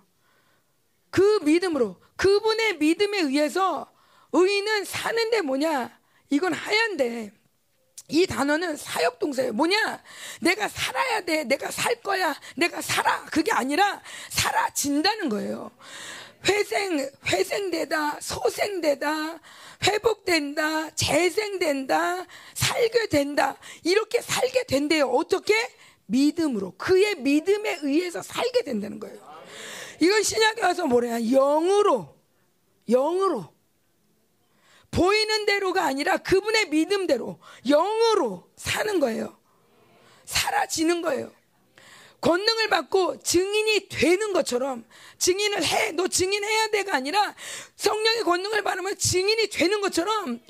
그 1.11 1.39
믿음으로 1.45 2.01
그분의 2.17 2.79
믿음에 2.79 3.21
의해서 3.21 3.89
의인은 4.33 4.85
사는데 4.85 5.43
뭐냐? 5.43 5.97
이건 6.31 6.53
하얀데 6.53 7.33
이 8.09 8.27
단어는 8.27 8.77
사역 8.77 9.21
동사예요. 9.21 9.53
뭐냐? 9.53 10.03
내가 10.41 10.67
살아야 10.67 11.21
돼. 11.21 11.45
내가 11.45 11.71
살 11.71 12.03
거야. 12.03 12.35
내가 12.57 12.81
살아. 12.83 13.25
그게 13.27 13.53
아니라 13.53 14.03
살아진다는 14.31 15.29
거예요. 15.29 15.71
회생, 16.47 17.11
회생되다, 17.27 18.21
소생되다, 18.21 19.41
회복된다, 19.87 20.91
재생된다, 20.91 22.27
살게 22.55 23.07
된다. 23.09 23.57
이렇게 23.83 24.21
살게 24.21 24.65
된대요. 24.65 25.09
어떻게? 25.09 25.55
믿음으로. 26.07 26.75
그의 26.77 27.17
믿음에 27.17 27.79
의해서 27.83 28.23
살게 28.23 28.63
된다는 28.63 29.01
거예요. 29.01 29.19
이건 30.01 30.23
신약에 30.23 30.63
와서 30.63 30.87
뭐래요? 30.87 31.17
영으로. 31.31 32.15
영으로. 32.89 33.53
보이는 34.91 35.47
대로가 35.47 35.85
아니라 35.85 36.19
그분의 36.19 36.69
믿음대로 36.69 37.41
영으로 37.67 38.49
사는 38.57 39.01
거예요. 39.01 39.37
사라지는 40.25 41.03
거예요. 41.03 41.33
권능을 42.25 42.71
받고 42.71 43.21
증인이 43.23 43.89
되는 43.91 44.33
것처럼 44.33 44.87
증인을 45.19 45.63
해, 45.63 45.93
너 45.93 46.09
증인해야 46.09 46.69
돼가 46.69 46.97
아니라 46.97 47.35
성령의 47.77 48.23
권능을 48.23 48.63
받으면 48.63 48.97
증인이 48.97 49.51
되는 49.51 49.83
것처럼 49.83 50.41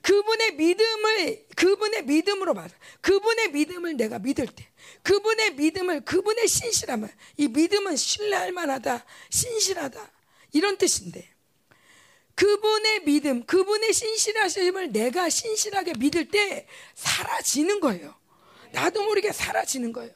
그분의 0.00 0.52
믿음을, 0.52 1.46
그분의 1.56 2.04
믿음으로 2.04 2.54
받아. 2.54 2.72
그분의 3.00 3.50
믿음을 3.50 3.96
내가 3.96 4.20
믿을 4.20 4.46
때, 4.46 4.68
그분의 5.02 5.54
믿음을, 5.54 6.04
그분의 6.04 6.46
신실함을, 6.46 7.08
이 7.38 7.48
믿음은 7.48 7.96
신뢰할 7.96 8.52
만하다, 8.52 9.04
신실하다. 9.30 10.12
이런 10.52 10.76
뜻인데. 10.76 11.34
그분의 12.36 13.04
믿음, 13.04 13.44
그분의 13.46 13.92
신실하심을 13.92 14.92
내가 14.92 15.30
신실하게 15.30 15.94
믿을 15.98 16.28
때 16.28 16.68
사라지는 16.94 17.80
거예요. 17.80 18.14
나도 18.72 19.02
모르게 19.04 19.32
사라지는 19.32 19.92
거예요. 19.92 20.12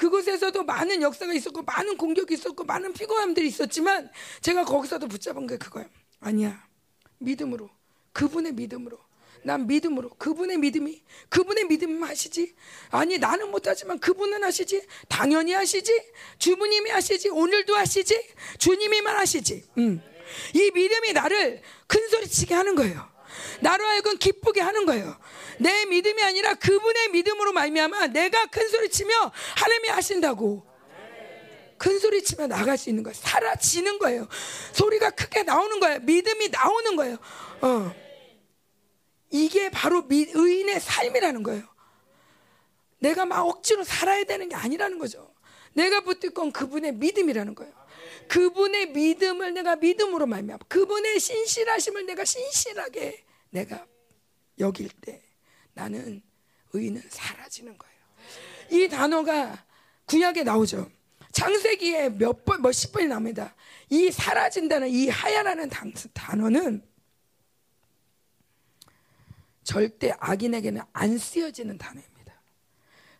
그곳에서도 0.00 0.62
많은 0.62 1.02
역사가 1.02 1.34
있었고 1.34 1.60
많은 1.62 1.98
공격이 1.98 2.32
있었고 2.32 2.64
많은 2.64 2.94
피곤함들이 2.94 3.46
있었지만 3.48 4.10
제가 4.40 4.64
거기서도 4.64 5.06
붙잡은 5.08 5.46
게 5.46 5.58
그거예요. 5.58 5.90
아니야. 6.20 6.66
믿음으로. 7.18 7.68
그분의 8.14 8.54
믿음으로. 8.54 8.98
난 9.44 9.66
믿음으로. 9.66 10.08
그분의 10.16 10.56
믿음이 10.56 11.02
그분의 11.28 11.64
믿음 11.64 12.02
하시지. 12.02 12.54
아니 12.90 13.18
나는 13.18 13.50
못하지만 13.50 13.98
그분은 13.98 14.42
하시지. 14.42 14.86
당연히 15.08 15.52
하시지. 15.52 15.92
주부님이 16.38 16.88
하시지. 16.88 17.28
오늘도 17.28 17.76
하시지. 17.76 18.18
주님이만 18.58 19.16
하시지. 19.18 19.68
음. 19.76 20.00
이 20.54 20.70
믿음이 20.70 21.12
나를 21.12 21.60
큰 21.86 22.08
소리치게 22.08 22.54
하는 22.54 22.74
거예요 22.74 23.09
나로 23.60 23.84
하여금 23.84 24.16
기쁘게 24.16 24.60
하는 24.60 24.86
거예요. 24.86 25.16
내 25.58 25.84
믿음이 25.86 26.22
아니라 26.22 26.54
그분의 26.54 27.10
믿음으로 27.10 27.52
말미암아 27.52 28.08
내가 28.08 28.46
큰 28.46 28.68
소리 28.68 28.88
치며 28.88 29.32
하나님이 29.56 29.88
하신다고. 29.88 30.66
큰 31.78 31.98
소리 31.98 32.22
치며 32.22 32.46
나갈 32.46 32.76
수 32.76 32.90
있는 32.90 33.02
거예요. 33.02 33.14
사라지는 33.14 33.98
거예요. 33.98 34.28
소리가 34.72 35.10
크게 35.10 35.44
나오는 35.44 35.80
거예요. 35.80 36.00
믿음이 36.00 36.48
나오는 36.48 36.96
거예요. 36.96 37.16
어. 37.62 37.94
이게 39.30 39.70
바로 39.70 40.02
미, 40.06 40.26
의인의 40.32 40.80
삶이라는 40.80 41.42
거예요. 41.42 41.62
내가 42.98 43.24
막 43.24 43.46
억지로 43.46 43.82
살아야 43.84 44.24
되는 44.24 44.48
게 44.48 44.56
아니라는 44.56 44.98
거죠. 44.98 45.32
내가 45.72 46.00
붙들 46.00 46.30
건 46.30 46.52
그분의 46.52 46.92
믿음이라는 46.94 47.54
거예요. 47.54 47.72
그분의 48.30 48.90
믿음을 48.92 49.52
내가 49.54 49.74
믿음으로 49.74 50.24
말미암아 50.24 50.66
그분의 50.68 51.18
신실하심을 51.18 52.06
내가 52.06 52.24
신실하게 52.24 53.24
내가 53.50 53.84
여길 54.60 54.88
때 55.00 55.20
나는 55.72 56.22
의는 56.72 57.02
사라지는 57.08 57.76
거예요. 57.76 57.94
이 58.70 58.88
단어가 58.88 59.66
구약에 60.04 60.44
나오죠. 60.44 60.88
창세기에 61.32 62.10
몇 62.10 62.44
번, 62.44 62.62
몇십 62.62 62.92
번이 62.92 63.08
나옵니다. 63.08 63.52
이 63.88 64.12
사라진다는 64.12 64.88
이 64.88 65.08
하야라는 65.08 65.68
단어는 66.14 66.88
절대 69.64 70.14
악인에게는 70.20 70.82
안 70.92 71.18
쓰여지는 71.18 71.78
단어입니다. 71.78 72.40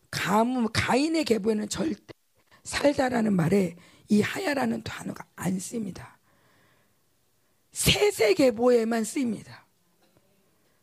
가문, 0.09 0.71
가인의 0.73 1.25
계보에는 1.25 1.69
절대 1.69 2.15
살다라는 2.63 3.33
말에 3.33 3.75
이 4.11 4.21
하야라는 4.21 4.83
단어가 4.83 5.25
안 5.37 5.59
쓰입니다. 5.59 6.19
세세 7.71 8.35
계보에만 8.35 9.05
쓰입니다. 9.05 9.65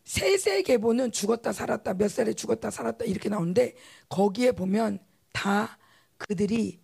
세세 0.06 0.62
계보는 0.62 1.12
죽었다 1.12 1.52
살았다 1.52 1.96
몇 1.96 2.10
살에 2.10 2.34
죽었다 2.34 2.72
살았다 2.72 3.04
이렇게 3.04 3.28
나오는데 3.28 3.76
거기에 4.08 4.54
보면 4.54 5.00
다 5.34 5.78
그들이 6.18 6.80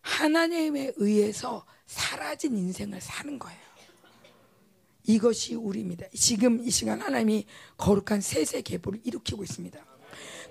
하나님에 0.00 0.92
의해서 0.96 1.66
사라진 1.86 2.56
인생을 2.56 3.00
사는 3.00 3.36
거예요. 3.36 3.58
이것이 5.08 5.56
우리입니다. 5.56 6.06
지금 6.14 6.64
이 6.64 6.70
시간 6.70 7.00
하나님이 7.00 7.46
거룩한 7.76 8.20
세세 8.20 8.62
계보를 8.62 9.00
일으키고 9.02 9.42
있습니다. 9.42 9.84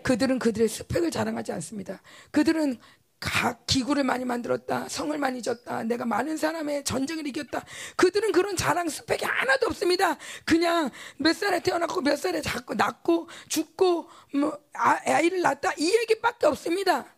그들은 0.03 0.37
그들의 0.37 0.67
스펙을 0.67 1.11
자랑하지 1.11 1.53
않습니다. 1.53 2.01
그들은 2.31 2.77
각 3.19 3.67
기구를 3.67 4.03
많이 4.05 4.23
만들었다. 4.23 4.87
성을 4.87 5.17
많이 5.17 5.41
졌다. 5.41 5.83
내가 5.83 6.05
많은 6.05 6.37
사람의 6.37 6.85
전쟁을 6.85 7.27
이겼다. 7.27 7.65
그들은 7.97 8.31
그런 8.31 8.55
자랑 8.55 8.87
스펙이 8.87 9.25
하나도 9.25 9.67
없습니다. 9.67 10.17
그냥 10.45 10.89
몇 11.17 11.35
살에 11.35 11.59
태어났고 11.61 12.01
몇 12.01 12.17
살에 12.17 12.41
자고 12.41 12.75
낳고 12.75 13.27
죽고 13.49 14.09
뭐 14.35 14.57
아, 14.73 14.99
아이를 15.05 15.41
낳았다. 15.41 15.73
이 15.77 15.93
얘기밖에 15.97 16.47
없습니다. 16.47 17.13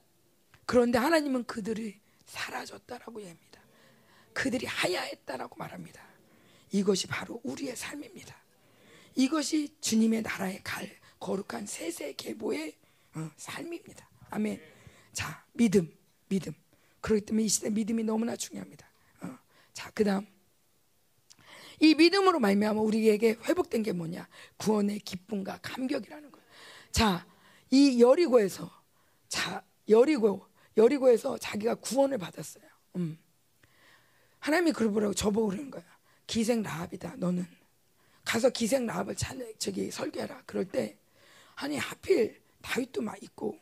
그런데 0.65 0.98
하나님은 0.98 1.43
그들이 1.46 2.00
사라졌다라고 2.25 3.20
얘기합니다. 3.20 3.62
그들이 4.34 4.65
하야했다라고 4.65 5.55
말합니다. 5.58 6.01
이것이 6.72 7.05
바로 7.08 7.41
우리의 7.43 7.75
삶입니다. 7.75 8.36
이것이 9.15 9.75
주님의 9.81 10.24
나라에 10.24 10.62
갈 10.63 10.89
거룩한 11.20 11.67
세세 11.67 12.13
계보의 12.13 12.75
어, 13.15 13.29
삶입니다. 13.36 14.10
아멘. 14.29 14.80
자, 15.13 15.43
믿음, 15.53 15.91
믿음. 16.27 16.53
그렇기 17.01 17.25
때문에 17.25 17.45
이 17.45 17.47
시대 17.47 17.69
믿음이 17.69 18.03
너무나 18.03 18.35
중요합니다. 18.35 18.89
어. 19.21 19.37
자, 19.73 19.89
그다음 19.91 20.25
이 21.79 21.95
믿음으로 21.95 22.39
말미암아 22.39 22.79
우리에게 22.79 23.37
회복된 23.43 23.81
게 23.81 23.91
뭐냐? 23.91 24.27
구원의 24.57 24.99
기쁨과 24.99 25.59
감격이라는 25.63 26.31
거예요. 26.31 26.47
자, 26.91 27.25
이 27.71 27.99
여리고에서 28.01 28.71
자 29.27 29.63
여리고 29.89 30.45
여리고에서 30.77 31.37
자기가 31.39 31.75
구원을 31.75 32.19
받았어요. 32.19 32.63
음. 32.97 33.17
하나님이 34.39 34.73
그러라고 34.73 35.13
저보고 35.13 35.47
그러는 35.47 35.71
거야. 35.71 35.83
기생 36.27 36.61
라합이다. 36.61 37.15
너는 37.17 37.47
가서 38.23 38.49
기생 38.49 38.85
라합을 38.85 39.15
저기 39.57 39.89
설계해라. 39.89 40.43
그럴 40.45 40.65
때 40.65 40.97
아니 41.55 41.77
하필 41.77 42.41
다윗도 42.61 43.01
막 43.01 43.21
있고 43.23 43.57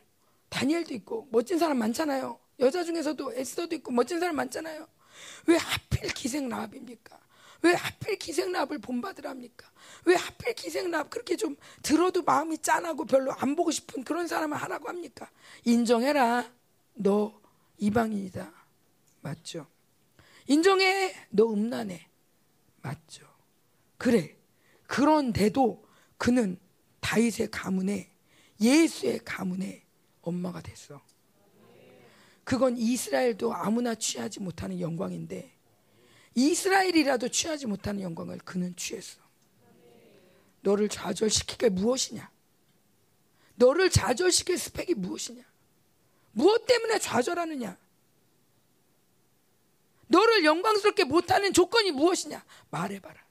다니엘도 0.49 0.93
있고 0.95 1.27
멋진 1.31 1.57
사람 1.57 1.77
많잖아요. 1.77 2.39
여자 2.59 2.83
중에서도 2.83 3.33
에스더도 3.33 3.75
있고 3.75 3.91
멋진 3.91 4.19
사람 4.19 4.35
많잖아요. 4.35 4.87
왜 5.47 5.57
하필 5.57 6.09
기생 6.09 6.49
라합입니까? 6.49 7.19
왜 7.61 7.73
하필 7.73 8.17
기생 8.17 8.51
라합을 8.51 8.79
본받으랍니까? 8.79 9.69
왜 10.05 10.15
하필 10.15 10.53
기생 10.53 10.91
라합 10.91 11.09
그렇게 11.09 11.35
좀 11.35 11.55
들어도 11.83 12.21
마음이 12.23 12.57
짠하고 12.59 13.05
별로 13.05 13.33
안 13.33 13.55
보고 13.55 13.71
싶은 13.71 14.03
그런 14.03 14.27
사람을 14.27 14.57
하라고 14.57 14.87
합니까? 14.87 15.29
인정해라. 15.65 16.49
너 16.93 17.39
이방인이다. 17.77 18.51
맞죠? 19.21 19.67
인정해. 20.47 21.13
너 21.29 21.51
음란해. 21.51 22.07
맞죠? 22.81 23.25
그래. 23.97 24.37
그런데도 24.87 25.85
그는 26.17 26.59
다윗의 27.01 27.51
가문에 27.51 28.11
예수의 28.59 29.19
가문에 29.23 29.85
엄마가 30.21 30.61
됐어. 30.61 31.01
그건 32.43 32.77
이스라엘도 32.77 33.53
아무나 33.53 33.93
취하지 33.93 34.39
못하는 34.39 34.79
영광인데 34.79 35.53
이스라엘이라도 36.35 37.29
취하지 37.29 37.67
못하는 37.67 38.01
영광을 38.01 38.37
그는 38.39 38.75
취했어. 38.75 39.19
너를 40.61 40.89
좌절시키게 40.89 41.69
무엇이냐? 41.69 42.29
너를 43.55 43.89
좌절시킬 43.89 44.57
스펙이 44.57 44.95
무엇이냐? 44.95 45.43
무엇 46.31 46.65
때문에 46.65 46.99
좌절하느냐? 46.99 47.77
너를 50.07 50.43
영광스럽게 50.43 51.03
못하는 51.03 51.53
조건이 51.53 51.91
무엇이냐? 51.91 52.43
말해봐라. 52.71 53.23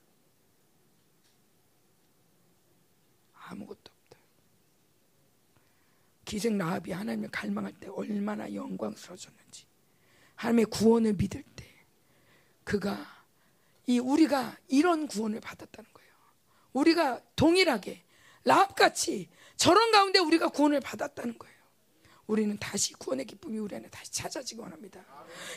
아무것도 3.35 3.99
기생 6.29 6.59
라합이 6.59 6.93
하나님을 6.93 7.31
갈망할 7.31 7.73
때 7.81 7.89
얼마나 7.89 8.53
영광스러워졌는지 8.53 9.65
하나님의 10.35 10.67
구원을 10.67 11.15
믿을 11.15 11.43
때 11.57 11.65
그가 12.65 13.25
이 13.87 13.99
우리가 13.99 14.59
이런 14.69 15.07
구원을 15.07 15.41
받았다는 15.41 15.91
거예요. 15.91 16.11
우리가 16.75 17.23
동일하게 17.35 18.05
라합같이 18.45 19.31
저런 19.57 19.91
가운데 19.91 20.19
우리가 20.19 20.49
구원을 20.49 20.81
받았다는 20.81 21.39
거예요. 21.39 21.58
우리는 22.29 22.57
다시 22.59 22.93
구원의 22.93 23.25
기쁨이 23.25 23.59
우리 23.59 23.75
안에 23.75 23.89
다시 23.89 24.13
찾아지기 24.13 24.61
원합니다. 24.61 25.03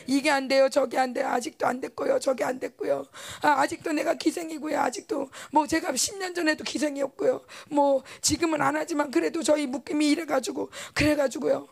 이게 0.06 0.30
안 0.30 0.48
돼요. 0.48 0.70
저게 0.70 0.98
안 0.98 1.12
돼요. 1.12 1.28
아직도 1.28 1.66
안 1.66 1.80
됐고요. 1.80 2.18
저게 2.18 2.44
안 2.44 2.58
됐고요. 2.58 3.04
아, 3.42 3.66
직도 3.66 3.92
내가 3.92 4.14
기생이고요. 4.14 4.80
아직도 4.80 5.30
뭐 5.52 5.66
제가 5.66 5.92
10년 5.92 6.34
전에도 6.34 6.64
기생이었고요. 6.64 7.44
뭐 7.70 8.02
지금은 8.22 8.62
안 8.62 8.74
하지만 8.74 9.10
그래도 9.10 9.42
저희 9.42 9.66
묶임이 9.66 10.08
이래 10.08 10.24
가지고 10.24 10.70
그래 10.94 11.14
가지고요. 11.14 11.68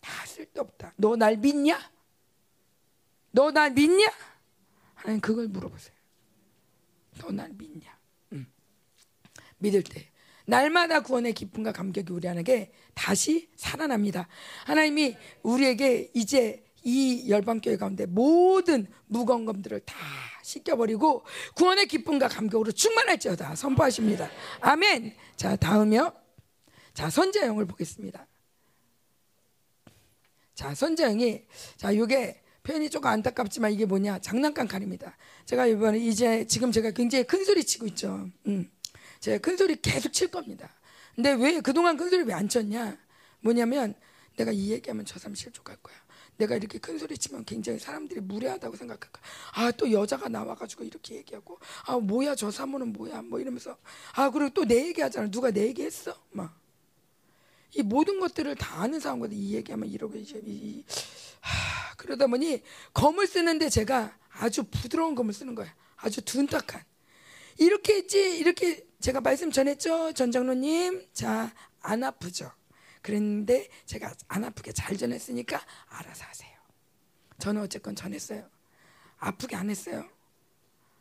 다 0.00 0.26
쓸데없다. 0.26 0.94
너 0.96 1.14
날 1.16 1.36
믿냐? 1.36 1.78
너 3.32 3.50
날 3.52 3.70
믿냐? 3.72 4.06
하나님 4.94 5.20
그걸 5.20 5.48
물어보세요. 5.48 5.94
너 7.20 7.30
날 7.30 7.50
믿냐? 7.50 7.94
응. 8.32 8.46
믿을 9.58 9.82
때 9.82 10.08
날마다 10.48 11.00
구원의 11.00 11.34
기쁨과 11.34 11.72
감격이 11.72 12.10
우리 12.10 12.26
안에게 12.26 12.72
다시 12.94 13.50
살아납니다. 13.54 14.28
하나님이 14.64 15.14
우리에게 15.42 16.10
이제 16.14 16.64
이 16.82 17.28
열방교회 17.28 17.76
가운데 17.76 18.06
모든 18.06 18.86
무거운 19.06 19.44
검들을 19.44 19.80
다 19.80 19.94
씻겨버리고 20.42 21.24
구원의 21.54 21.86
기쁨과 21.86 22.28
감격으로 22.28 22.72
충만할지어다 22.72 23.56
선포하십니다. 23.56 24.30
아멘. 24.60 25.14
자 25.36 25.54
다음이요. 25.54 26.14
자 26.94 27.10
선자영을 27.10 27.66
보겠습니다. 27.66 28.26
자 30.54 30.74
선자영이 30.74 31.44
자 31.76 31.90
이게 31.90 32.40
표현이 32.62 32.88
조금 32.88 33.10
안타깝지만 33.10 33.72
이게 33.72 33.84
뭐냐 33.84 34.20
장난감 34.20 34.66
칼입니다. 34.66 35.14
제가 35.44 35.66
이번에 35.66 35.98
이제 35.98 36.46
지금 36.46 36.72
제가 36.72 36.92
굉장히 36.92 37.24
큰 37.24 37.44
소리 37.44 37.64
치고 37.64 37.86
있죠. 37.88 38.30
음. 38.46 38.70
제가 39.20 39.38
큰 39.38 39.56
소리 39.56 39.76
계속 39.80 40.12
칠 40.12 40.28
겁니다. 40.28 40.70
근데 41.14 41.32
왜 41.32 41.60
그동안 41.60 41.96
큰 41.96 42.10
소리 42.10 42.22
왜 42.22 42.32
안 42.34 42.48
쳤냐? 42.48 42.96
뭐냐면 43.40 43.94
내가 44.36 44.52
이 44.52 44.70
얘기하면 44.70 45.04
저 45.04 45.18
사람 45.18 45.34
실족할 45.34 45.76
거야. 45.82 45.96
내가 46.36 46.54
이렇게 46.54 46.78
큰 46.78 46.98
소리 46.98 47.18
치면 47.18 47.44
굉장히 47.44 47.80
사람들이 47.80 48.20
무례하다고 48.20 48.76
생각할 48.76 49.10
거야. 49.10 49.24
아, 49.54 49.72
또 49.72 49.90
여자가 49.90 50.28
나와가지고 50.28 50.84
이렇게 50.84 51.16
얘기하고, 51.16 51.58
아, 51.86 51.98
뭐야, 51.98 52.36
저 52.36 52.48
사모는 52.52 52.92
뭐야, 52.92 53.22
뭐 53.22 53.40
이러면서, 53.40 53.76
아, 54.14 54.30
그리고 54.30 54.50
또 54.50 54.64
내 54.64 54.86
얘기 54.86 55.00
하잖아. 55.00 55.28
누가 55.28 55.50
내 55.50 55.62
얘기 55.66 55.82
했어? 55.82 56.14
막. 56.30 56.56
이 57.74 57.82
모든 57.82 58.20
것들을 58.20 58.54
다 58.54 58.82
아는 58.82 59.00
사람거든. 59.00 59.36
이 59.36 59.54
얘기하면 59.54 59.88
이러고, 59.88 60.16
이제, 60.16 60.40
이, 60.46 60.84
하, 61.40 61.94
그러다 61.96 62.28
보니 62.28 62.62
검을 62.94 63.26
쓰는데 63.26 63.68
제가 63.68 64.16
아주 64.30 64.62
부드러운 64.62 65.16
검을 65.16 65.34
쓰는 65.34 65.56
거야. 65.56 65.74
아주 65.96 66.22
둔탁한. 66.24 66.80
이렇게 67.58 67.94
했지, 67.96 68.38
이렇게 68.38 68.86
제가 69.00 69.20
말씀 69.20 69.50
전했죠, 69.50 70.12
전장로님. 70.12 71.12
자, 71.12 71.54
안 71.80 72.02
아프죠. 72.02 72.50
그랬는데 73.02 73.68
제가 73.86 74.12
안 74.26 74.44
아프게 74.44 74.72
잘 74.72 74.96
전했으니까 74.96 75.60
알아서 75.88 76.24
하세요. 76.24 76.58
저는 77.38 77.62
어쨌건 77.62 77.94
전했어요. 77.94 78.48
아프게 79.18 79.56
안 79.56 79.70
했어요. 79.70 80.08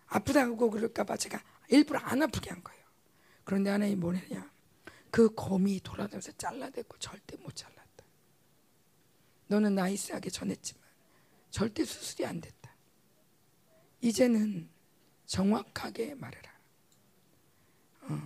아프다고 0.07 0.69
그럴까봐 0.69 1.17
제가 1.17 1.43
일부러 1.69 1.99
안 1.99 2.21
아프게 2.21 2.51
한 2.51 2.63
거예요. 2.63 2.81
그런데 3.43 3.69
하나님 3.71 3.99
뭐냐? 3.99 4.51
그 5.09 5.33
검이 5.33 5.81
돌아다니면서 5.81 6.33
잘라댔고 6.33 6.97
절대 6.99 7.35
못 7.37 7.55
잘라. 7.55 7.77
너는 9.47 9.75
나이스하게 9.75 10.29
전했지만 10.29 10.83
절대 11.49 11.83
수술이 11.85 12.25
안 12.25 12.39
됐다. 12.41 12.75
이제는 14.01 14.69
정확하게 15.25 16.15
말해라. 16.15 16.56
어. 18.09 18.19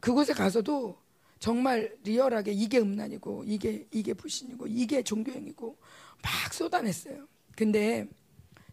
그곳에 0.00 0.32
가서도 0.32 0.96
정말 1.38 1.96
리얼하게 2.02 2.52
이게 2.52 2.78
음란이고 2.78 3.44
이게 3.46 3.86
이게 3.90 4.14
불신이고 4.14 4.66
이게 4.68 5.02
종교행위고 5.02 5.76
막 6.22 6.54
쏟아냈어요. 6.54 7.26
근데 7.56 8.06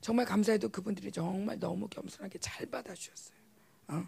정말 0.01 0.25
감사해도 0.25 0.69
그분들이 0.69 1.11
정말 1.11 1.59
너무 1.59 1.87
겸손하게 1.87 2.39
잘 2.39 2.65
받아주셨어요. 2.67 3.37
어. 3.89 4.07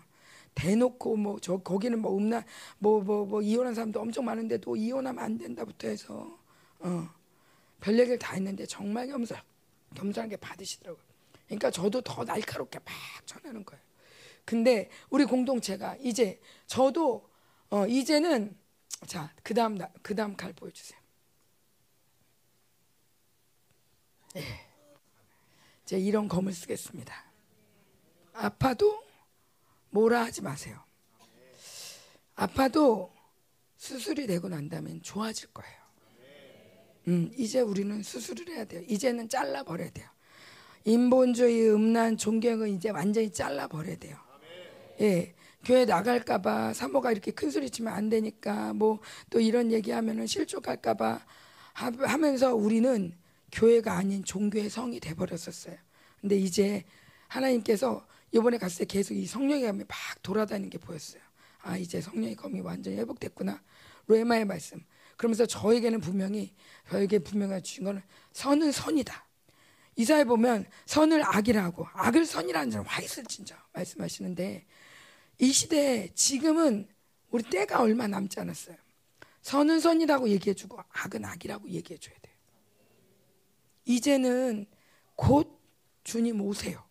대놓고 0.55 1.17
뭐 1.17 1.37
저 1.41 1.57
거기는 1.57 1.99
뭐 2.01 2.17
음란 2.17 2.43
뭐뭐 2.79 3.25
뭐 3.25 3.41
이혼한 3.41 3.73
사람도 3.75 3.99
엄청 3.99 4.23
많은데도 4.25 4.75
이혼하면 4.75 5.23
안 5.23 5.37
된다부터 5.37 5.87
해서 5.89 6.37
어. 6.79 7.09
별 7.81 7.99
얘기를 7.99 8.17
다 8.17 8.33
했는데 8.33 8.65
정말 8.65 9.07
겸손 9.07 9.37
겸손하게 9.95 10.37
받으시더라고요. 10.37 11.03
그러니까 11.45 11.69
저도 11.71 12.01
더 12.01 12.23
날카롭게 12.23 12.79
막 12.79 12.87
전하는 13.25 13.63
거예요. 13.65 13.83
근데 14.45 14.89
우리 15.09 15.25
공동체가 15.25 15.97
이제 15.99 16.39
저도 16.67 17.29
어 17.69 17.87
이제는 17.87 18.55
자 19.07 19.33
그다음 19.43 19.77
그다음 20.01 20.35
칼 20.35 20.53
보여주세요. 20.53 20.99
네. 24.35 24.43
이제 25.83 25.97
이런 25.97 26.27
검을 26.27 26.53
쓰겠습니다. 26.53 27.13
아파도 28.33 29.03
뭐라 29.89 30.25
하지 30.25 30.41
마세요. 30.41 30.83
아파도 32.35 33.13
수술이 33.77 34.27
되고 34.27 34.49
난 34.49 34.67
다음엔 34.67 35.01
좋아질 35.01 35.49
거예요. 35.53 35.85
음, 37.07 37.31
이제 37.37 37.61
우리는 37.61 38.01
수술을 38.01 38.49
해야 38.49 38.65
돼요. 38.65 38.81
이제는 38.87 39.29
잘라 39.29 39.63
버려야 39.63 39.89
돼요. 39.91 40.09
인본주의, 40.85 41.71
음란, 41.71 42.17
존경은 42.17 42.69
이제 42.69 42.89
완전히 42.89 43.31
잘라 43.31 43.67
버려야 43.67 43.95
돼요. 43.97 44.17
예. 45.01 45.33
교회 45.63 45.85
나갈까봐 45.85 46.73
사모가 46.73 47.11
이렇게 47.11 47.31
큰 47.31 47.49
소리 47.49 47.69
치면 47.71 47.91
안 47.93 48.09
되니까 48.09 48.73
뭐 48.73 48.99
또 49.31 49.39
이런 49.39 49.71
얘기하면은 49.71 50.27
실족할까봐 50.27 51.25
하면서 51.73 52.53
우리는 52.55 53.17
교회가 53.51 53.93
아닌 53.93 54.23
종교의 54.23 54.69
성이 54.69 54.99
돼버렸었어요. 54.99 55.75
근데 56.21 56.37
이제 56.37 56.83
하나님께서 57.27 58.05
이번에 58.31 58.57
갔을 58.57 58.79
때 58.79 58.85
계속 58.85 59.13
이 59.15 59.25
성령의 59.25 59.65
감이 59.65 59.79
막 59.79 59.97
돌아다니는 60.21 60.69
게 60.69 60.77
보였어요. 60.77 61.21
아 61.61 61.77
이제 61.77 61.99
성령의 61.99 62.35
검이 62.35 62.61
완전히 62.61 62.97
회복됐구나. 62.97 63.61
로마의 64.07 64.45
말씀. 64.45 64.83
그러면서 65.17 65.45
저에게는 65.45 65.99
분명히 66.01 66.53
저에게 66.89 67.19
분명히 67.19 67.61
주신 67.61 67.83
거는 67.83 68.01
선은 68.33 68.71
선이다. 68.71 69.25
이사에 69.95 70.25
보면 70.25 70.65
선을 70.85 71.23
악이라고 71.25 71.87
악을 71.93 72.25
선이라는 72.25 72.79
와 72.79 72.99
있을 73.01 73.23
진짜 73.25 73.57
말씀하시는데 73.73 74.65
이 75.39 75.51
시대에 75.51 76.09
지금은 76.13 76.87
우리 77.29 77.43
때가 77.43 77.81
얼마 77.81 78.07
남지 78.07 78.39
않았어요. 78.39 78.77
선은 79.41 79.79
선이라고 79.79 80.29
얘기해주고 80.29 80.79
악은 80.89 81.25
악이라고 81.25 81.69
얘기해줘야 81.69 82.15
돼요. 82.21 82.35
이제는 83.85 84.65
곧 85.15 85.59
주님 86.03 86.41
오세요. 86.41 86.83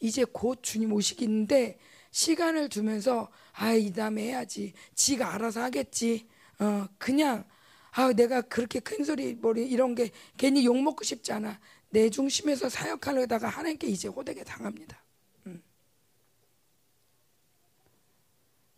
이제 0.00 0.24
곧 0.24 0.62
주님 0.62 0.92
오시기인데 0.92 1.78
시간을 2.10 2.68
두면서 2.68 3.30
아이 3.52 3.92
다음에 3.92 4.22
해야지. 4.24 4.72
지가 4.94 5.34
알아서 5.34 5.62
하겠지. 5.62 6.28
어 6.60 6.86
그냥 6.98 7.44
아 7.90 8.12
내가 8.12 8.40
그렇게 8.42 8.80
큰 8.80 9.04
소리 9.04 9.34
뭐 9.34 9.52
이런 9.54 9.94
게 9.94 10.10
괜히 10.36 10.64
욕 10.64 10.80
먹고 10.80 11.04
싶지 11.04 11.32
않아. 11.32 11.60
내 11.90 12.10
중심에서 12.10 12.68
사역하려다가 12.68 13.48
하나님께 13.48 13.86
이제 13.86 14.08
호되게 14.08 14.44
당합니다. 14.44 15.02
음. 15.46 15.62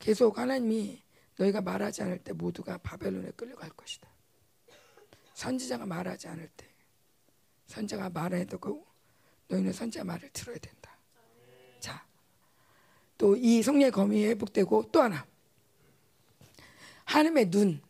계속 0.06 0.38
하나님이 0.38 1.02
너희가 1.36 1.60
말하지 1.62 2.04
않을 2.04 2.18
때 2.18 2.32
모두가 2.32 2.78
바벨론에 2.78 3.32
끌려갈 3.32 3.70
것이다. 3.70 4.08
선지자가 5.34 5.84
말하지 5.84 6.28
않을 6.28 6.48
때 6.56 6.64
선지자가 7.66 8.10
말해도 8.10 8.60
너희는 9.48 9.72
선지자 9.72 10.04
말을 10.04 10.30
들어야 10.32 10.58
된다. 10.58 10.96
자, 11.80 12.06
또 13.18 13.36
이 13.36 13.64
성령의 13.64 13.90
검이 13.90 14.24
회복되고 14.26 14.90
또 14.92 15.02
하나 15.02 15.26
하나님의 17.06 17.50
눈 17.50 17.82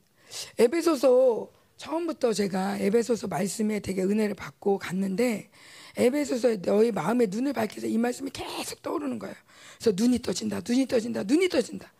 에베소서 0.58 1.52
처음부터 1.76 2.32
제가 2.32 2.78
에베소서 2.78 3.26
말씀에 3.26 3.80
되게 3.80 4.02
은혜를 4.02 4.34
받고 4.34 4.78
갔는데 4.78 5.50
에베소서에 5.98 6.62
너희 6.62 6.92
마음의 6.92 7.26
눈을 7.26 7.52
밝혀서 7.52 7.88
이 7.88 7.98
말씀이 7.98 8.30
계속 8.30 8.80
떠오르는 8.80 9.18
거예요. 9.18 9.36
그래서 9.78 9.92
눈이 9.94 10.20
떠진다, 10.20 10.62
눈이 10.66 10.86
떠진다, 10.86 11.22
눈이 11.24 11.50
떠진다. 11.50 11.92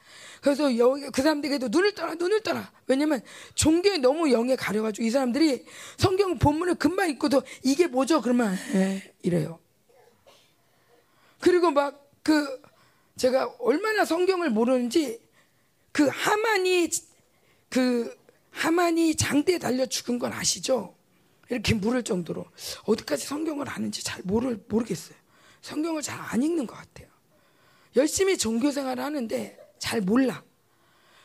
그래서 0.46 0.78
여기 0.78 1.10
그 1.10 1.22
사람들에게도 1.22 1.68
눈을 1.68 1.94
떠라, 1.94 2.14
눈을 2.14 2.42
떠라. 2.42 2.70
왜냐면 2.86 3.20
종교에 3.54 3.98
너무 3.98 4.30
영에 4.30 4.54
가려가지고 4.54 5.04
이 5.04 5.10
사람들이 5.10 5.66
성경 5.96 6.38
본문을 6.38 6.76
금방 6.76 7.10
읽고도 7.10 7.42
이게 7.64 7.88
뭐죠? 7.88 8.20
그러면 8.20 8.54
에, 8.74 8.78
예, 8.78 9.14
이래요. 9.22 9.58
그리고 11.40 11.70
막 11.70 12.06
그 12.26 12.60
제가 13.16 13.54
얼마나 13.60 14.04
성경을 14.04 14.50
모르는지 14.50 15.20
그 15.92 16.08
하만이 16.08 16.90
그 17.68 18.12
하만이 18.50 19.14
장대에 19.14 19.58
달려 19.58 19.86
죽은 19.86 20.18
건 20.18 20.32
아시죠? 20.32 20.96
이렇게 21.48 21.74
물을 21.74 22.02
정도로 22.02 22.44
어디까지 22.84 23.24
성경을 23.26 23.68
아는지 23.68 24.02
잘 24.02 24.22
모를, 24.24 24.60
모르겠어요. 24.68 25.16
성경을 25.62 26.02
잘 26.02 26.18
안 26.18 26.42
읽는 26.42 26.66
것 26.66 26.74
같아요. 26.74 27.06
열심히 27.94 28.36
종교 28.36 28.72
생활을 28.72 29.04
하는데 29.04 29.65
잘 29.78 30.00
몰라. 30.00 30.42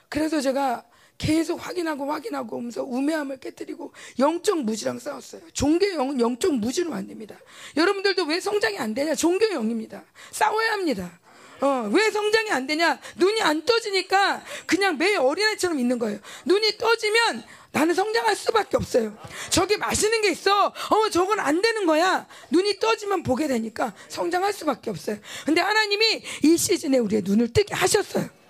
그래서 0.10 0.42
제가 0.42 0.84
계속 1.18 1.56
확인하고 1.66 2.12
확인하고 2.12 2.58
오면서 2.58 2.84
우매함을 2.84 3.40
깨뜨리고 3.40 3.94
영적 4.18 4.64
무지랑 4.64 4.98
싸웠어요. 4.98 5.42
종교의 5.54 5.94
영은 5.94 6.20
영적 6.20 6.56
무지로 6.56 6.90
만듭니다. 6.90 7.38
여러분들도 7.78 8.24
왜 8.26 8.40
성장이 8.40 8.80
안 8.80 8.96
되냐? 8.96 9.14
종교의 9.14 9.54
영입니다. 9.54 10.04
싸워야 10.32 10.72
합니다. 10.74 11.20
어, 11.62 11.88
왜 11.94 12.10
성장이 12.10 12.50
안 12.50 12.66
되냐? 12.66 13.00
눈이 13.18 13.40
안 13.44 13.64
떠지니까 13.64 14.44
그냥 14.66 14.98
매 14.98 15.16
어린애처럼 15.16 15.80
있는 15.80 16.00
거예요. 16.00 16.20
눈이 16.46 16.80
떠지면 16.80 17.44
나는 17.72 17.94
성장할 17.94 18.36
수밖에 18.36 18.78
없어요. 18.78 19.16
저기 19.52 19.78
맛있는 19.78 20.22
게 20.24 20.32
있어. 20.32 20.68
어, 20.68 21.10
저건 21.12 21.40
안 21.40 21.62
되는 21.62 21.86
거야. 21.86 22.26
눈이 22.50 22.80
떠지면 22.80 23.22
보게 23.22 23.48
되니까 23.48 23.94
성장할 24.10 24.54
수밖에 24.54 24.90
없어요. 24.90 25.18
근데 25.46 25.62
하나님이 25.62 26.24
이 26.44 26.58
시즌에 26.58 26.98
우리의 26.98 27.22
눈을 27.24 27.54
뜨게 27.54 27.76
하셨어요. 27.76 28.41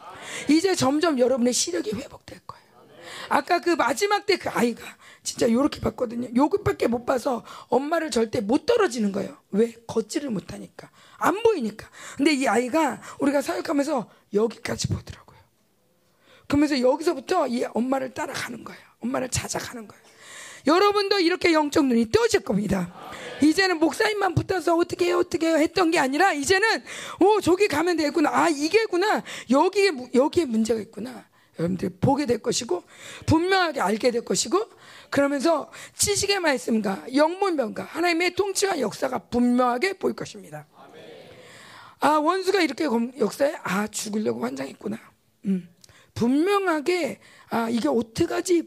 이제 0.50 0.76
점점 0.76 1.20
여러분의 1.20 1.54
시력이 1.54 1.92
회복될 1.92 2.40
거예요. 2.46 2.62
아까 3.30 3.60
그 3.60 3.72
마지막 3.72 4.26
때 4.26 4.38
그 4.38 4.50
아이가 4.50 4.84
진짜 5.24 5.50
요렇게 5.50 5.80
봤거든요. 5.82 6.30
요것밖에 6.36 6.88
못 6.88 7.06
봐서 7.06 7.46
엄마를 7.68 8.10
절대 8.12 8.42
못 8.42 8.66
떨어지는 8.66 9.12
거예요. 9.12 9.38
왜? 9.52 9.74
걷지를 9.88 10.30
못하니까. 10.32 10.90
안 11.18 11.42
보이니까. 11.44 11.88
근데 12.18 12.34
이 12.34 12.48
아이가 12.48 13.02
우리가 13.20 13.42
사역하면서 13.42 14.10
여기까지 14.34 14.88
보더라고요. 14.88 15.38
그러면서 16.48 16.80
여기서부터 16.82 17.48
이 17.48 17.64
엄마를 17.66 18.14
따라가는 18.14 18.64
거예요. 18.64 18.82
엄마를 19.00 19.30
찾아가는 19.30 19.88
거예요. 19.88 20.04
여러분도 20.68 21.20
이렇게 21.20 21.54
영적 21.54 21.86
눈이 21.86 22.12
떠질 22.12 22.42
겁니다. 22.42 22.94
이제는 23.42 23.80
목사님만 23.80 24.36
붙어서 24.36 24.76
어떻게 24.76 25.06
해요, 25.06 25.20
어떻게 25.20 25.48
해요 25.48 25.58
했던 25.58 25.92
게 25.92 26.00
아니라 26.00 26.34
이제는 26.34 26.84
오 27.20 27.42
저기 27.42 27.68
가면 27.68 27.98
되겠구나. 27.98 28.30
아 28.32 28.50
이게구나. 28.50 29.24
여기에 29.50 29.92
여기에 30.14 30.46
문제가 30.46 30.80
있구나. 30.80 31.26
여러분들 31.60 31.92
보게 32.00 32.26
될 32.26 32.40
것이고 32.40 32.84
분명하게 33.26 33.82
알게 33.82 34.12
될 34.12 34.24
것이고 34.24 34.70
그러면서 35.10 35.72
지식의 35.96 36.40
말씀과 36.40 37.06
영문변과 37.14 37.84
하나님의 37.84 38.36
통치와 38.36 38.80
역사가 38.80 39.20
분명하게 39.30 39.94
보일 39.94 40.16
것입니다. 40.16 40.68
아 42.00 42.18
원수가 42.18 42.62
이렇게 42.62 42.86
역사에 43.20 43.56
아 43.64 43.88
죽으려고 43.88 44.44
환장했구나. 44.44 44.98
음. 45.46 45.70
분명하게 46.16 47.20
아 47.50 47.70
이게 47.70 47.88
어떡하지 47.88 48.64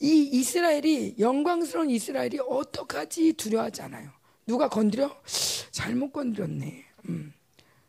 이 0.00 0.28
이스라엘이 0.32 1.16
영광스러운 1.18 1.90
이스라엘이 1.90 2.38
어떡하지 2.40 3.34
두려워하지 3.34 3.82
않아요. 3.82 4.10
누가 4.46 4.68
건드려 4.68 5.16
잘못 5.70 6.12
건드렸네. 6.12 6.84
음. 7.08 7.32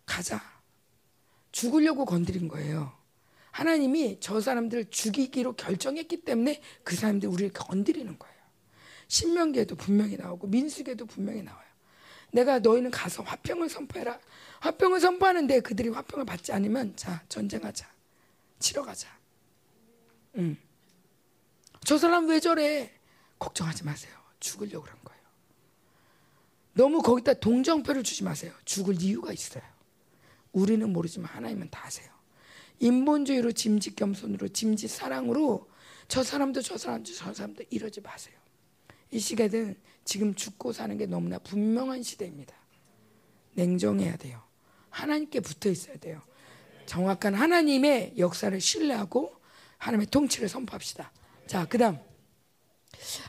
가자. 0.06 0.42
죽으려고 1.52 2.06
건드린 2.06 2.48
거예요. 2.48 2.92
하나님이 3.52 4.18
저 4.20 4.42
사람들을 4.42 4.90
죽이기로 4.90 5.54
결정했기 5.54 6.22
때문에 6.22 6.62
그 6.84 6.96
사람들이 6.96 7.32
우리를 7.32 7.54
건드리는 7.54 8.20
거예요. 8.20 8.36
신명기에도 9.08 9.76
분명히 9.76 10.18
나오고 10.18 10.48
민수기에도 10.48 11.06
분명히 11.06 11.42
나와요. 11.42 11.66
내가 12.32 12.60
너희는 12.60 12.92
가서 12.92 13.24
화평을 13.24 13.70
선포해라. 13.70 14.20
화평을 14.60 15.00
선포하는데 15.00 15.62
그들이 15.62 15.90
화평을 15.90 16.26
받지 16.26 16.52
않으면 16.52 16.96
자 16.98 17.24
전쟁하자. 17.30 17.88
치러 18.60 18.84
가자. 18.84 19.08
음. 20.36 20.58
저 21.86 21.98
사람 21.98 22.28
왜 22.28 22.40
저래? 22.40 22.92
걱정하지 23.40 23.84
마세요. 23.84 24.12
죽으려고 24.40 24.84
그런 24.84 24.98
거예요. 25.04 25.22
너무 26.74 27.02
거기다 27.02 27.36
동정표를 27.36 28.04
주지 28.04 28.24
마세요. 28.24 28.52
죽을 28.66 29.02
이유가 29.02 29.32
있어요. 29.32 29.64
우리는 30.52 30.92
모르지만 30.92 31.30
하나님은 31.30 31.70
다 31.70 31.86
아세요. 31.86 32.10
인본주의로 32.80 33.52
짐짓 33.52 33.96
겸손으로 33.96 34.50
짐짓 34.50 34.90
사랑으로 34.90 35.70
저 36.08 36.24
사람도 36.24 36.62
저 36.62 36.78
사람도 36.78 37.14
저 37.14 37.34
사람도 37.34 37.64
이러지 37.70 38.02
마세요. 38.02 38.36
이 39.12 39.20
시대는 39.20 39.80
지금 40.04 40.34
죽고 40.34 40.74
사는 40.74 40.98
게 40.98 41.06
너무나 41.06 41.38
분명한 41.40 42.04
시대입니다. 42.04 42.56
냉정해야 43.54 44.18
돼요. 44.18 44.42
하나님께 44.90 45.40
붙어 45.40 45.70
있어야 45.70 45.98
돼요. 45.98 46.22
정확한 46.86 47.36
하나님의 47.36 48.16
역사를 48.18 48.60
신뢰하고 48.60 49.34
하나님의 49.78 50.08
통치를 50.08 50.50
선포합시다. 50.50 51.12
자, 51.48 51.66
그다음 51.66 51.98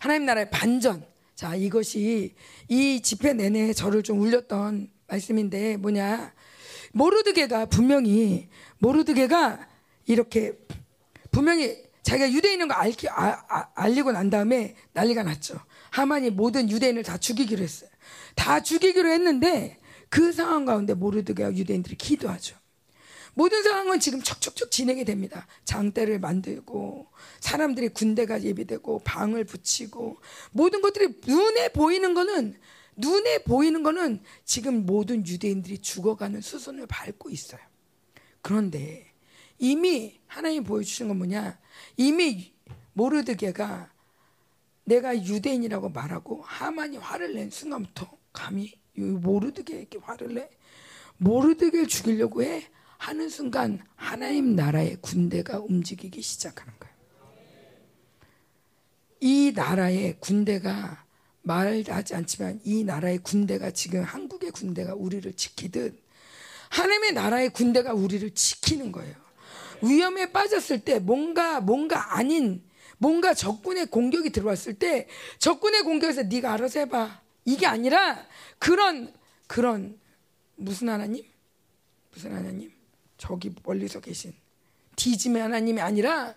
하나님 0.00 0.26
나라의 0.26 0.50
반전. 0.50 1.06
자, 1.34 1.54
이것이 1.54 2.34
이 2.68 3.00
집회 3.02 3.34
내내 3.34 3.72
저를 3.74 4.02
좀 4.02 4.20
울렸던 4.20 4.90
말씀인데 5.06 5.76
뭐냐? 5.76 6.32
모르드게가 6.92 7.66
분명히 7.66 8.48
모르드게가 8.78 9.68
이렇게 10.06 10.52
분명히 11.30 11.84
자기가 12.02 12.32
유대인인 12.32 12.68
거 12.68 12.74
알기, 12.74 13.08
아, 13.08 13.44
아, 13.48 13.68
알리고 13.74 14.12
난 14.12 14.30
다음에 14.30 14.76
난리가 14.92 15.24
났죠. 15.24 15.58
하만이 15.90 16.30
모든 16.30 16.70
유대인을 16.70 17.02
다 17.02 17.18
죽이기로 17.18 17.62
했어요. 17.62 17.90
다 18.34 18.60
죽이기로 18.60 19.08
했는데 19.10 19.78
그 20.08 20.32
상황 20.32 20.64
가운데 20.64 20.94
모르드게와 20.94 21.52
유대인들이 21.54 21.96
기도하죠. 21.96 22.56
모든 23.36 23.62
상황은 23.62 24.00
지금 24.00 24.22
척척척 24.22 24.70
진행이 24.70 25.04
됩니다. 25.04 25.46
장대를 25.66 26.18
만들고 26.20 27.06
사람들이 27.40 27.90
군대가 27.90 28.42
예비되고 28.42 29.00
방을 29.00 29.44
붙이고 29.44 30.16
모든 30.52 30.80
것들이 30.80 31.20
눈에 31.26 31.68
보이는 31.68 32.14
거는 32.14 32.58
눈에 32.96 33.42
보이는 33.42 33.82
거는 33.82 34.22
지금 34.46 34.86
모든 34.86 35.26
유대인들이 35.26 35.80
죽어가는 35.80 36.40
수순을 36.40 36.86
밟고 36.86 37.28
있어요. 37.28 37.60
그런데 38.40 39.12
이미 39.58 40.18
하나님 40.26 40.64
보여주신 40.64 41.08
건 41.08 41.18
뭐냐? 41.18 41.58
이미 41.98 42.54
모르드게가 42.94 43.92
내가 44.84 45.14
유대인이라고 45.14 45.90
말하고 45.90 46.40
하만이 46.40 46.96
화를 46.96 47.34
낸 47.34 47.50
순간부터 47.50 48.16
감히 48.32 48.72
모르드게에게 48.94 49.98
화를 49.98 50.32
내 50.36 50.48
모르드게를 51.18 51.86
죽이려고 51.86 52.42
해 52.42 52.66
하는 52.98 53.28
순간 53.28 53.84
하나님 53.94 54.56
나라의 54.56 54.96
군대가 55.00 55.58
움직이기 55.58 56.22
시작하는 56.22 56.72
거예요. 56.78 56.96
이 59.20 59.52
나라의 59.54 60.16
군대가 60.20 61.04
말하지 61.42 62.14
않지만 62.14 62.60
이 62.64 62.84
나라의 62.84 63.18
군대가 63.18 63.70
지금 63.70 64.02
한국의 64.02 64.50
군대가 64.50 64.94
우리를 64.94 65.32
지키듯 65.34 66.02
하나님의 66.70 67.12
나라의 67.12 67.50
군대가 67.50 67.92
우리를 67.92 68.28
지키는 68.34 68.92
거예요. 68.92 69.14
위험에 69.82 70.32
빠졌을 70.32 70.80
때 70.80 70.98
뭔가 70.98 71.60
뭔가 71.60 72.16
아닌 72.16 72.64
뭔가 72.98 73.34
적군의 73.34 73.86
공격이 73.86 74.30
들어왔을 74.30 74.74
때 74.74 75.06
적군의 75.38 75.82
공격에서 75.82 76.24
네가 76.24 76.54
알아서 76.54 76.80
해봐 76.80 77.20
이게 77.44 77.66
아니라 77.66 78.26
그런 78.58 79.12
그런 79.46 79.98
무슨 80.56 80.88
하나님 80.88 81.24
무슨 82.12 82.34
하나님 82.34 82.75
저기 83.16 83.52
멀리서 83.64 84.00
계신 84.00 84.32
디짐의 84.96 85.42
하나님이 85.42 85.80
아니라 85.80 86.34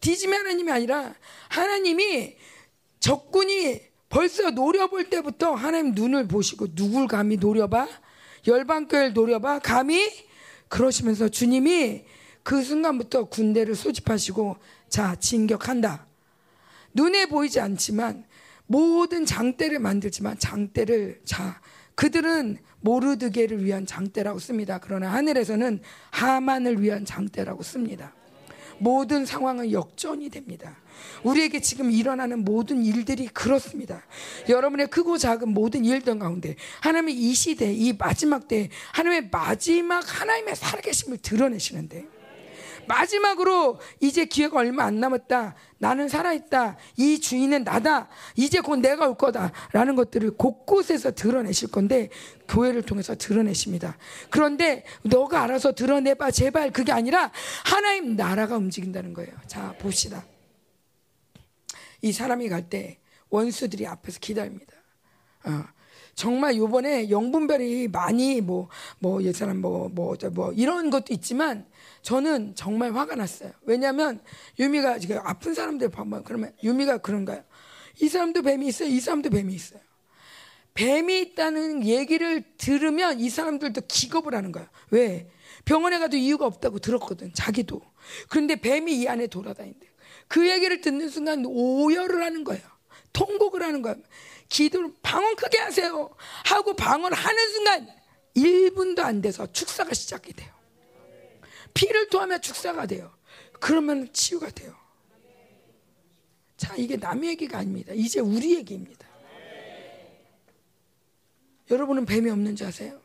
디짐의 0.00 0.38
하나님이 0.38 0.70
아니라 0.72 1.14
하나님이 1.48 2.36
적군이 3.00 3.80
벌써 4.08 4.50
노려볼 4.50 5.10
때부터 5.10 5.54
하나님 5.54 5.92
눈을 5.92 6.28
보시고 6.28 6.74
누굴 6.74 7.06
감히 7.06 7.36
노려봐? 7.36 7.88
열방교회를 8.46 9.12
노려봐? 9.12 9.60
감히? 9.60 10.08
그러시면서 10.68 11.28
주님이 11.28 12.04
그 12.42 12.62
순간부터 12.62 13.24
군대를 13.24 13.74
소집하시고 13.74 14.56
자 14.88 15.16
진격한다. 15.16 16.06
눈에 16.94 17.26
보이지 17.26 17.60
않지만 17.60 18.24
모든 18.66 19.26
장대를 19.26 19.78
만들지만 19.80 20.38
장대를 20.38 21.22
자 21.24 21.60
그들은 21.96 22.58
모르드게를 22.80 23.64
위한 23.64 23.84
장대라고 23.84 24.38
씁니다. 24.38 24.78
그러나 24.80 25.12
하늘에서는 25.12 25.80
하만을 26.10 26.80
위한 26.80 27.04
장대라고 27.04 27.62
씁니다. 27.62 28.14
모든 28.78 29.24
상황은 29.24 29.72
역전이 29.72 30.28
됩니다. 30.28 30.76
우리에게 31.22 31.60
지금 31.60 31.90
일어나는 31.90 32.44
모든 32.44 32.84
일들이 32.84 33.26
그렇습니다. 33.26 34.02
여러분의 34.48 34.88
크고 34.88 35.18
작은 35.18 35.48
모든 35.48 35.84
일들 35.84 36.18
가운데 36.18 36.56
하나님의 36.82 37.14
이 37.14 37.34
시대, 37.34 37.72
이 37.72 37.94
마지막 37.94 38.48
때 38.48 38.68
하나님의 38.92 39.30
마지막 39.30 40.20
하나님의 40.20 40.56
살아계심을 40.56 41.18
드러내시는데 41.18 42.15
마지막으로 42.88 43.78
이제 44.00 44.24
기회가 44.24 44.58
얼마 44.58 44.84
안 44.84 45.00
남았다. 45.00 45.54
나는 45.78 46.08
살아있다. 46.08 46.76
이 46.96 47.20
주인은 47.20 47.64
나다. 47.64 48.08
이제 48.34 48.60
곧 48.60 48.76
내가 48.76 49.08
올 49.08 49.16
거다. 49.16 49.52
라는 49.72 49.96
것들을 49.96 50.32
곳곳에서 50.32 51.12
드러내실 51.12 51.70
건데, 51.70 52.10
교회를 52.48 52.82
통해서 52.82 53.14
드러내십니다. 53.14 53.96
그런데 54.30 54.84
너가 55.02 55.42
알아서 55.42 55.72
드러내봐. 55.72 56.30
제발 56.30 56.72
그게 56.72 56.92
아니라 56.92 57.30
하나님 57.64 58.16
나라가 58.16 58.56
움직인다는 58.56 59.12
거예요. 59.12 59.32
자, 59.46 59.74
봅시다. 59.78 60.24
이 62.02 62.12
사람이 62.12 62.48
갈 62.48 62.68
때 62.68 62.98
원수들이 63.30 63.86
앞에서 63.86 64.18
기다립니다. 64.20 64.74
어. 65.44 65.64
정말 66.14 66.56
요번에 66.56 67.10
영분별이 67.10 67.88
많이 67.88 68.40
뭐, 68.40 68.68
뭐, 68.98 69.20
이 69.20 69.32
사람 69.34 69.58
뭐, 69.58 69.90
뭐, 69.92 70.16
뭐, 70.32 70.50
이런 70.52 70.88
것도 70.88 71.12
있지만 71.12 71.66
저는 72.06 72.54
정말 72.54 72.94
화가 72.94 73.16
났어요. 73.16 73.50
왜냐하면 73.62 74.20
유미가 74.60 75.00
지금 75.00 75.18
아픈 75.24 75.54
사람들 75.54 75.88
봐봐. 75.88 76.22
그러면 76.22 76.52
유미가 76.62 76.98
그런가요? 76.98 77.42
이 78.00 78.08
사람도 78.08 78.42
뱀이 78.42 78.64
있어요. 78.68 78.88
이 78.88 79.00
사람도 79.00 79.28
뱀이 79.28 79.52
있어요. 79.52 79.80
뱀이 80.74 81.20
있다는 81.20 81.84
얘기를 81.84 82.44
들으면 82.58 83.18
이 83.18 83.28
사람들도 83.28 83.80
기겁을 83.88 84.36
하는 84.36 84.52
거야. 84.52 84.70
왜? 84.90 85.28
병원에 85.64 85.98
가도 85.98 86.16
이유가 86.16 86.46
없다고 86.46 86.78
들었거든. 86.78 87.34
자기도. 87.34 87.82
그런데 88.28 88.54
뱀이 88.54 89.00
이 89.00 89.08
안에 89.08 89.26
돌아다닌대. 89.26 89.84
그 90.28 90.48
얘기를 90.48 90.80
듣는 90.80 91.08
순간 91.08 91.44
오열을 91.44 92.22
하는 92.22 92.44
거예요. 92.44 92.62
통곡을 93.14 93.64
하는 93.64 93.82
거야. 93.82 93.96
기도를 94.48 94.92
방언 95.02 95.34
크게 95.34 95.58
하세요. 95.58 96.14
하고 96.44 96.76
방언을 96.76 97.16
하는 97.16 97.50
순간 97.50 97.88
1분도 98.36 99.00
안 99.00 99.20
돼서 99.20 99.50
축사가 99.50 99.92
시작이 99.92 100.34
돼요. 100.34 100.55
피를 101.76 102.08
토하면 102.08 102.40
축사가 102.40 102.86
돼요. 102.86 103.14
그러면 103.60 104.10
치유가 104.12 104.50
돼요. 104.50 104.74
자, 106.56 106.74
이게 106.76 106.96
남의 106.96 107.30
얘기가 107.30 107.58
아닙니다. 107.58 107.92
이제 107.92 108.18
우리 108.18 108.56
얘기입니다. 108.56 109.06
여러분은 111.70 112.06
뱀이 112.06 112.30
없는지 112.30 112.64
아세요? 112.64 113.00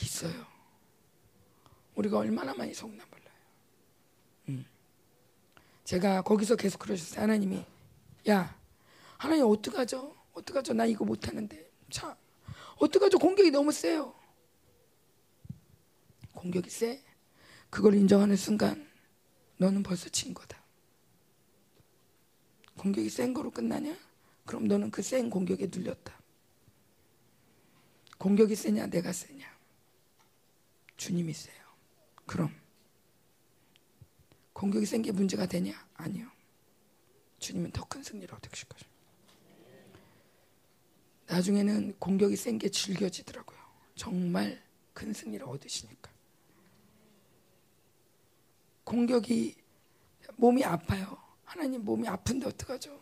있어요. 0.00 0.32
우리가 1.94 2.18
얼마나 2.18 2.54
많이 2.54 2.72
속나 2.72 3.04
몰라요. 3.04 3.36
음. 4.48 4.66
제가 5.84 6.22
거기서 6.22 6.56
계속 6.56 6.78
그러셨어요. 6.78 7.22
하나님이 7.22 7.64
야 8.28 8.56
하나님 9.18 9.46
어떡하죠? 9.46 10.16
어떡하죠? 10.32 10.72
나 10.72 10.86
이거 10.86 11.04
못하는데. 11.04 11.70
자 11.90 12.16
어떡하죠? 12.76 13.18
공격이 13.18 13.50
너무 13.50 13.70
세요. 13.72 14.14
공격이 16.34 16.70
세. 16.70 17.02
그걸 17.70 17.94
인정하는 17.94 18.36
순간 18.36 18.88
너는 19.58 19.82
벌써 19.82 20.08
진 20.08 20.34
거다. 20.34 20.62
공격이 22.78 23.08
센 23.08 23.32
거로 23.32 23.50
끝나냐? 23.50 23.96
그럼 24.44 24.66
너는 24.68 24.90
그 24.90 25.00
센 25.02 25.30
공격에 25.30 25.68
눌렸다. 25.72 26.18
공격이 28.18 28.54
세냐, 28.56 28.86
내가 28.86 29.12
세냐? 29.12 29.46
주님이 30.96 31.32
세요. 31.32 31.62
그럼 32.26 32.54
공격이 34.52 34.86
센 34.86 35.02
게 35.02 35.12
문제가 35.12 35.46
되냐? 35.46 35.74
아니요. 35.94 36.30
주님은 37.38 37.72
더 37.72 37.84
큰 37.84 38.02
승리를 38.02 38.32
얻으실 38.34 38.68
거죠. 38.68 38.86
나중에는 41.26 41.96
공격이 41.98 42.36
센 42.36 42.58
게 42.58 42.68
즐겨지더라고요. 42.68 43.58
정말 43.96 44.62
큰 44.92 45.12
승리를 45.12 45.44
얻으시니까. 45.46 46.10
공격이 48.84 49.56
몸이 50.36 50.64
아파요. 50.64 51.16
하나님 51.44 51.84
몸이 51.84 52.06
아픈데 52.08 52.46
어떡하죠? 52.46 52.98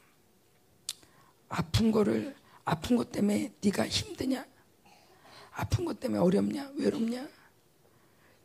아픈 1.49 1.92
거를 1.92 2.35
아픈 2.64 2.97
것 2.97 3.11
때문에 3.12 3.53
네가 3.62 3.87
힘드냐? 3.88 4.47
아픈 5.53 5.85
것 5.85 6.01
때문에 6.01 6.21
어렵냐? 6.21 6.73
외롭냐? 6.77 7.29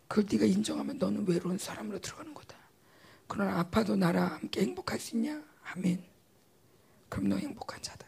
그걸 0.08 0.26
네가 0.32 0.46
인정하면 0.46 0.98
너는 0.98 1.28
외로운 1.28 1.58
사람으로 1.58 2.00
들어가는 2.00 2.34
거다. 2.34 2.56
그러나 3.28 3.60
아파도 3.60 3.96
나랑 3.96 4.34
함께 4.34 4.62
행복할 4.62 5.00
수 5.00 5.16
있냐? 5.16 5.42
아멘. 5.64 6.04
그럼 7.10 7.30
너 7.30 7.38
행복한 7.38 7.82
자다. 7.82 8.08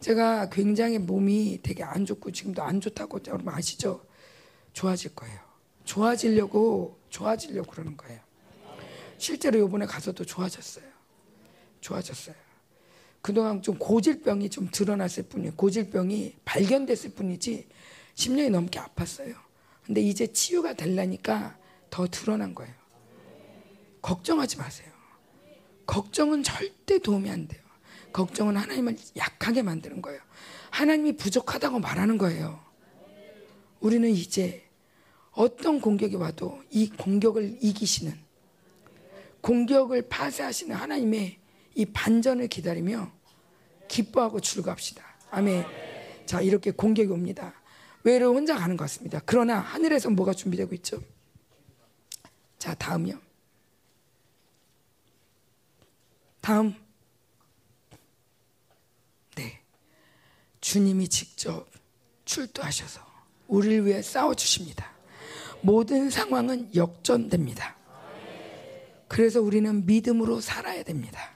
제가 0.00 0.48
굉장히 0.50 0.98
몸이 0.98 1.60
되게 1.62 1.82
안 1.82 2.06
좋고 2.06 2.30
지금도 2.32 2.62
안 2.62 2.80
좋다고 2.80 3.20
여러분 3.26 3.52
아시죠? 3.52 4.06
좋아질 4.72 5.14
거예요. 5.14 5.40
좋아지려고 5.84 6.97
좋아지려고 7.10 7.70
그러는 7.70 7.96
거예요. 7.96 8.20
실제로 9.18 9.66
이번에 9.66 9.86
가서도 9.86 10.24
좋아졌어요. 10.24 10.84
좋아졌어요. 11.80 12.34
그동안 13.20 13.62
좀 13.62 13.78
고질병이 13.78 14.48
좀 14.50 14.68
드러났을 14.70 15.24
뿐이에요. 15.24 15.54
고질병이 15.56 16.36
발견됐을 16.44 17.10
뿐이지 17.10 17.68
10년이 18.14 18.50
넘게 18.50 18.78
아팠어요. 18.78 19.34
근데 19.84 20.00
이제 20.00 20.26
치유가 20.26 20.74
되려니까 20.74 21.58
더 21.90 22.06
드러난 22.06 22.54
거예요. 22.54 22.74
걱정하지 24.02 24.58
마세요. 24.58 24.90
걱정은 25.86 26.42
절대 26.42 26.98
도움이 26.98 27.30
안 27.30 27.48
돼요. 27.48 27.62
걱정은 28.12 28.56
하나님을 28.56 28.96
약하게 29.16 29.62
만드는 29.62 30.02
거예요. 30.02 30.20
하나님이 30.70 31.16
부족하다고 31.16 31.80
말하는 31.80 32.18
거예요. 32.18 32.62
우리는 33.80 34.08
이제 34.10 34.67
어떤 35.38 35.80
공격이 35.80 36.16
와도 36.16 36.60
이 36.68 36.90
공격을 36.90 37.58
이기시는 37.60 38.12
공격을 39.40 40.08
파쇄하시는 40.08 40.74
하나님의 40.74 41.38
이 41.76 41.86
반전을 41.86 42.48
기다리며 42.48 43.12
기뻐하고 43.86 44.40
즐거합시다. 44.40 45.04
아멘. 45.30 45.64
자, 46.26 46.40
이렇게 46.40 46.72
공격이 46.72 47.12
옵니다. 47.12 47.54
외로 48.02 48.34
혼자 48.34 48.56
가는 48.56 48.76
것 48.76 48.82
같습니다. 48.86 49.20
그러나 49.24 49.60
하늘에서 49.60 50.10
뭐가 50.10 50.32
준비되고 50.32 50.74
있죠? 50.74 51.00
자, 52.58 52.74
다음이요. 52.74 53.20
다음. 56.40 56.74
네. 59.36 59.60
주님이 60.60 61.06
직접 61.06 61.68
출두하셔서 62.24 63.00
우리를 63.46 63.86
위해 63.86 64.02
싸워 64.02 64.34
주십니다. 64.34 64.97
모든 65.60 66.10
상황은 66.10 66.74
역전됩니다. 66.74 67.76
그래서 69.08 69.40
우리는 69.40 69.86
믿음으로 69.86 70.40
살아야 70.40 70.82
됩니다. 70.82 71.32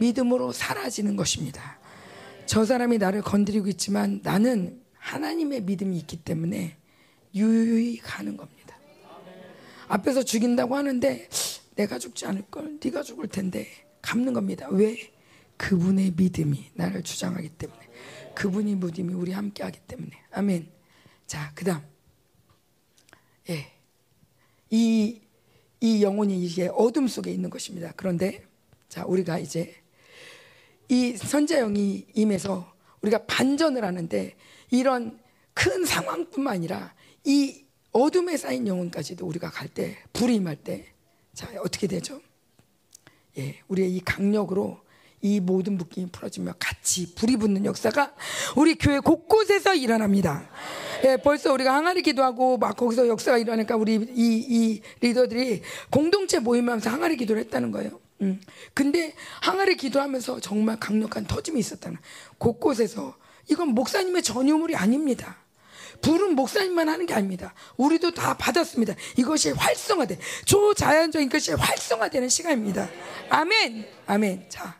믿음으로 0.00 0.52
사라지는 0.52 1.16
것입니다. 1.16 1.78
저 2.46 2.64
사람이 2.64 2.98
나를 2.98 3.22
건드리고 3.22 3.68
있지만 3.68 4.20
나는 4.22 4.80
하나님의 4.94 5.62
믿음이 5.62 5.96
있기 5.98 6.18
때문에 6.18 6.76
유유히 7.34 7.98
가는 7.98 8.36
겁니다. 8.36 8.76
앞에서 9.88 10.22
죽인다고 10.22 10.76
하는데 10.76 11.28
내가 11.74 11.98
죽지 11.98 12.26
않을 12.26 12.42
걸 12.50 12.78
네가 12.82 13.02
죽을 13.02 13.28
텐데 13.28 13.66
갚는 14.02 14.32
겁니다. 14.32 14.68
왜? 14.70 14.96
그분의 15.56 16.12
믿음이 16.16 16.70
나를 16.74 17.02
주장하기 17.02 17.48
때문에 17.50 17.80
그분이 18.34 18.76
믿음이 18.76 19.12
우리 19.14 19.32
함께 19.32 19.64
하기 19.64 19.80
때문에 19.86 20.10
아멘. 20.30 20.68
자, 21.26 21.52
그다음 21.54 21.82
예. 23.50 23.72
이, 24.70 25.20
이 25.80 26.02
영혼이 26.02 26.44
이제 26.44 26.68
어둠 26.74 27.08
속에 27.08 27.30
있는 27.30 27.50
것입니다. 27.50 27.92
그런데, 27.96 28.44
자, 28.88 29.04
우리가 29.06 29.38
이제 29.38 29.74
이 30.88 31.16
선자영이 31.16 32.08
임해서 32.14 32.72
우리가 33.02 33.26
반전을 33.26 33.84
하는데 33.84 34.36
이런 34.70 35.18
큰 35.54 35.84
상황뿐만 35.84 36.54
아니라 36.54 36.94
이 37.24 37.64
어둠에 37.92 38.36
쌓인 38.36 38.66
영혼까지도 38.66 39.26
우리가 39.26 39.50
갈 39.50 39.68
때, 39.68 39.98
불이 40.12 40.36
임할 40.36 40.56
때, 40.56 40.92
자, 41.32 41.48
어떻게 41.60 41.86
되죠? 41.86 42.20
예, 43.38 43.60
우리의 43.68 43.94
이 43.96 44.00
강력으로 44.00 44.80
이 45.20 45.40
모든 45.40 45.76
묶임이 45.76 46.10
풀어지며 46.10 46.54
같이 46.58 47.14
불이 47.14 47.36
붙는 47.36 47.64
역사가 47.64 48.14
우리 48.56 48.74
교회 48.76 48.98
곳곳에서 48.98 49.74
일어납니다. 49.74 50.48
예, 51.04 51.16
벌써 51.16 51.52
우리가 51.52 51.74
항아리 51.74 52.02
기도하고 52.02 52.58
막 52.58 52.76
거기서 52.76 53.08
역사가 53.08 53.38
일어나니까 53.38 53.76
우리 53.76 53.94
이, 53.94 54.00
이 54.16 54.82
리더들이 55.00 55.62
공동체 55.90 56.38
모임하면서 56.38 56.90
항아리 56.90 57.16
기도를 57.16 57.42
했다는 57.44 57.70
거예요. 57.70 58.00
음. 58.22 58.40
근데 58.74 59.14
항아리 59.42 59.76
기도하면서 59.76 60.40
정말 60.40 60.78
강력한 60.80 61.24
터짐이 61.26 61.58
있었다는 61.60 61.98
곳곳에서 62.38 63.16
이건 63.48 63.68
목사님의 63.68 64.22
전유물이 64.22 64.76
아닙니다. 64.76 65.36
불은 66.00 66.34
목사님만 66.34 66.88
하는 66.88 67.06
게 67.06 67.14
아닙니다. 67.14 67.54
우리도 67.76 68.12
다 68.12 68.36
받았습니다. 68.36 68.94
이것이 69.16 69.50
활성화돼. 69.50 70.18
초자연적인 70.44 71.28
것이 71.28 71.52
활성화되는 71.52 72.28
시간입니다. 72.28 72.88
아멘. 73.30 73.86
아멘. 74.06 74.46
자, 74.48 74.78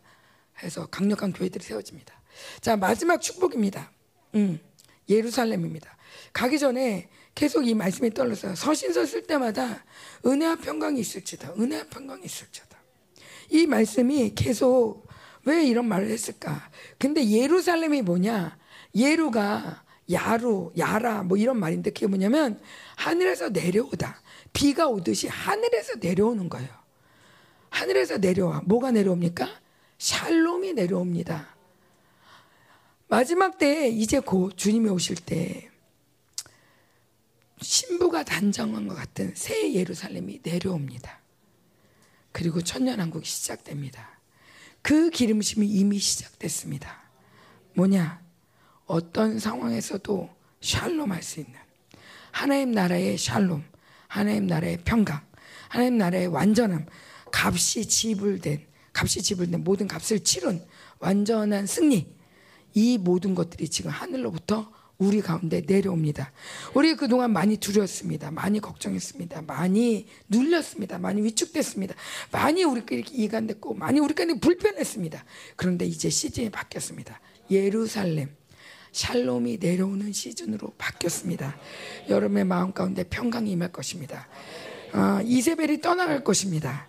해서 0.62 0.86
강력한 0.86 1.32
교회들이 1.32 1.64
세워집니다. 1.64 2.14
자, 2.60 2.76
마지막 2.76 3.20
축복입니다. 3.20 3.90
음, 4.34 4.60
예루살렘입니다. 5.08 5.96
가기 6.32 6.58
전에 6.58 7.08
계속 7.34 7.66
이 7.66 7.74
말씀이 7.74 8.10
떨어져요. 8.12 8.54
서신서 8.54 9.06
쓸 9.06 9.22
때마다 9.22 9.84
은혜와 10.26 10.56
평강이 10.56 11.00
있을지다. 11.00 11.54
은혜와 11.58 11.84
평강이 11.84 12.24
있을지다. 12.24 12.76
이 13.50 13.66
말씀이 13.66 14.34
계속 14.34 15.06
왜 15.44 15.64
이런 15.64 15.86
말을 15.86 16.10
했을까? 16.10 16.70
근데 16.98 17.24
예루살렘이 17.28 18.02
뭐냐? 18.02 18.58
예루가 18.94 19.84
야루, 20.10 20.72
야라 20.76 21.22
뭐 21.22 21.36
이런 21.36 21.58
말인데 21.58 21.90
그게 21.90 22.06
뭐냐면 22.06 22.60
하늘에서 22.96 23.50
내려오다. 23.50 24.20
비가 24.52 24.88
오듯이 24.88 25.28
하늘에서 25.28 25.94
내려오는 26.00 26.48
거예요. 26.48 26.68
하늘에서 27.70 28.18
내려와. 28.18 28.62
뭐가 28.64 28.90
내려옵니까? 28.90 29.48
샬롬이 29.98 30.72
내려옵니다. 30.74 31.56
마지막 33.08 33.58
때에 33.58 33.88
이제 33.88 34.20
곧 34.20 34.56
주님이 34.56 34.90
오실 34.90 35.16
때 35.16 35.70
신부가 37.60 38.24
단정한 38.24 38.88
것 38.88 38.94
같은 38.94 39.32
새 39.34 39.74
예루살렘이 39.74 40.40
내려옵니다. 40.42 41.20
그리고 42.32 42.62
천년왕국이 42.62 43.26
시작됩니다. 43.26 44.20
그 44.82 45.10
기름심이 45.10 45.66
이미 45.66 45.98
시작됐습니다. 45.98 47.02
뭐냐? 47.74 48.22
어떤 48.86 49.38
상황에서도 49.38 50.30
샬롬 50.60 51.12
할 51.12 51.22
수 51.22 51.40
있는 51.40 51.54
하나님 52.30 52.72
나라의 52.72 53.18
샬롬, 53.18 53.64
하나님 54.06 54.46
나라의 54.46 54.78
평강, 54.84 55.20
하나님 55.68 55.98
나라의 55.98 56.28
완전함, 56.28 56.86
값이 57.32 57.86
지불된 57.88 58.66
값이 58.92 59.22
지불된 59.22 59.64
모든 59.64 59.86
값을 59.88 60.20
치른 60.20 60.64
완전한 60.98 61.66
승리. 61.66 62.16
이 62.74 62.98
모든 62.98 63.34
것들이 63.34 63.68
지금 63.68 63.90
하늘로부터 63.90 64.70
우리 64.98 65.20
가운데 65.20 65.62
내려옵니다. 65.64 66.32
우리 66.74 66.96
그동안 66.96 67.32
많이 67.32 67.56
두려웠습니다. 67.56 68.32
많이 68.32 68.60
걱정했습니다. 68.60 69.42
많이 69.42 70.06
눌렸습니다. 70.28 70.98
많이 70.98 71.22
위축됐습니다. 71.22 71.94
많이 72.32 72.64
우리끼리 72.64 73.04
이간됐고, 73.12 73.74
많이 73.74 74.00
우리끼리 74.00 74.40
불편했습니다. 74.40 75.24
그런데 75.54 75.86
이제 75.86 76.10
시즌이 76.10 76.50
바뀌었습니다. 76.50 77.20
예루살렘, 77.48 78.28
샬롬이 78.90 79.58
내려오는 79.60 80.12
시즌으로 80.12 80.74
바뀌었습니다. 80.76 81.56
여러분의 82.08 82.44
마음 82.44 82.72
가운데 82.72 83.04
평강이 83.04 83.52
임할 83.52 83.70
것입니다. 83.70 84.26
어, 84.92 85.20
이세벨이 85.22 85.80
떠나갈 85.80 86.24
것입니다. 86.24 86.88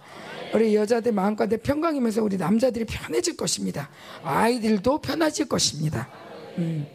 우리 0.56 0.74
여자들 0.74 1.12
마음 1.12 1.36
가운데 1.36 1.58
평강이면서 1.58 2.24
우리 2.24 2.38
남자들이 2.38 2.86
편해질 2.86 3.38
것입니다. 3.38 3.92
아이들도 4.24 5.02
편해질 5.02 5.48
것입니다. 5.48 6.10
음, 6.58 6.88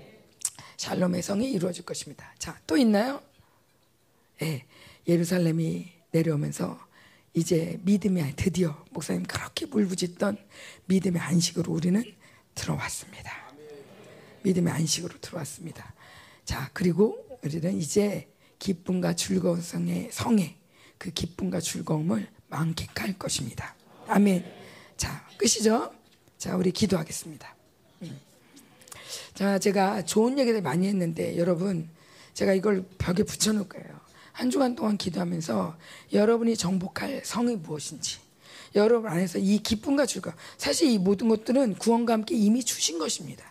샬롬의 0.77 1.23
성이 1.23 1.51
이루어질 1.53 1.85
것입니다. 1.85 2.33
자, 2.39 2.59
또 2.67 2.77
있나요? 2.77 3.23
예, 4.43 4.65
예루살렘이 5.07 5.91
내려오면서 6.11 6.79
이제 7.35 7.79
믿음의 7.83 8.35
드디어 8.37 8.85
목사님 8.91 9.25
그렇게 9.25 9.67
물부짖던 9.67 10.39
믿음의 10.87 11.21
안식으로 11.21 11.73
우리는 11.73 12.03
들어왔습니다. 12.55 13.33
믿음의 14.43 14.73
안식으로 14.73 15.21
들어왔습니다. 15.21 15.95
자, 16.45 16.71
그리고 16.73 17.27
우리는 17.43 17.77
이제 17.79 18.29
기쁨과 18.59 19.15
즐거운 19.15 19.61
성의 19.61 20.11
성의 20.13 20.57
그 20.99 21.11
기쁨과 21.11 21.61
즐거움을 21.61 22.29
만끽할 22.49 23.19
것입니다. 23.19 23.75
아멘. 24.07 24.45
자, 24.97 25.27
끝이죠? 25.37 25.93
자, 26.39 26.57
우리 26.57 26.71
기도하겠습니다. 26.71 27.54
음. 29.35 29.37
자, 29.37 29.59
제가 29.59 30.05
좋은 30.05 30.39
얘기를 30.39 30.63
많이 30.63 30.87
했는데 30.87 31.37
여러분, 31.37 31.89
제가 32.35 32.55
이걸 32.55 32.85
벽에 32.99 33.23
붙여놓을 33.23 33.69
거예요. 33.69 34.01
한 34.33 34.51
주간 34.51 34.75
동안 34.75 34.97
기도하면서 34.97 35.77
여러분이 36.13 36.57
정복할 36.57 37.23
성이 37.25 37.57
무엇인지, 37.57 38.19
여러분 38.75 39.11
안에서 39.11 39.39
이 39.39 39.59
기쁨과 39.59 40.07
즐거움, 40.07 40.37
사실 40.57 40.89
이 40.91 40.99
모든 40.99 41.29
것들은 41.29 41.75
구원과 41.75 42.13
함께 42.13 42.35
이미 42.35 42.65
주신 42.65 42.99
것입니다. 42.99 43.45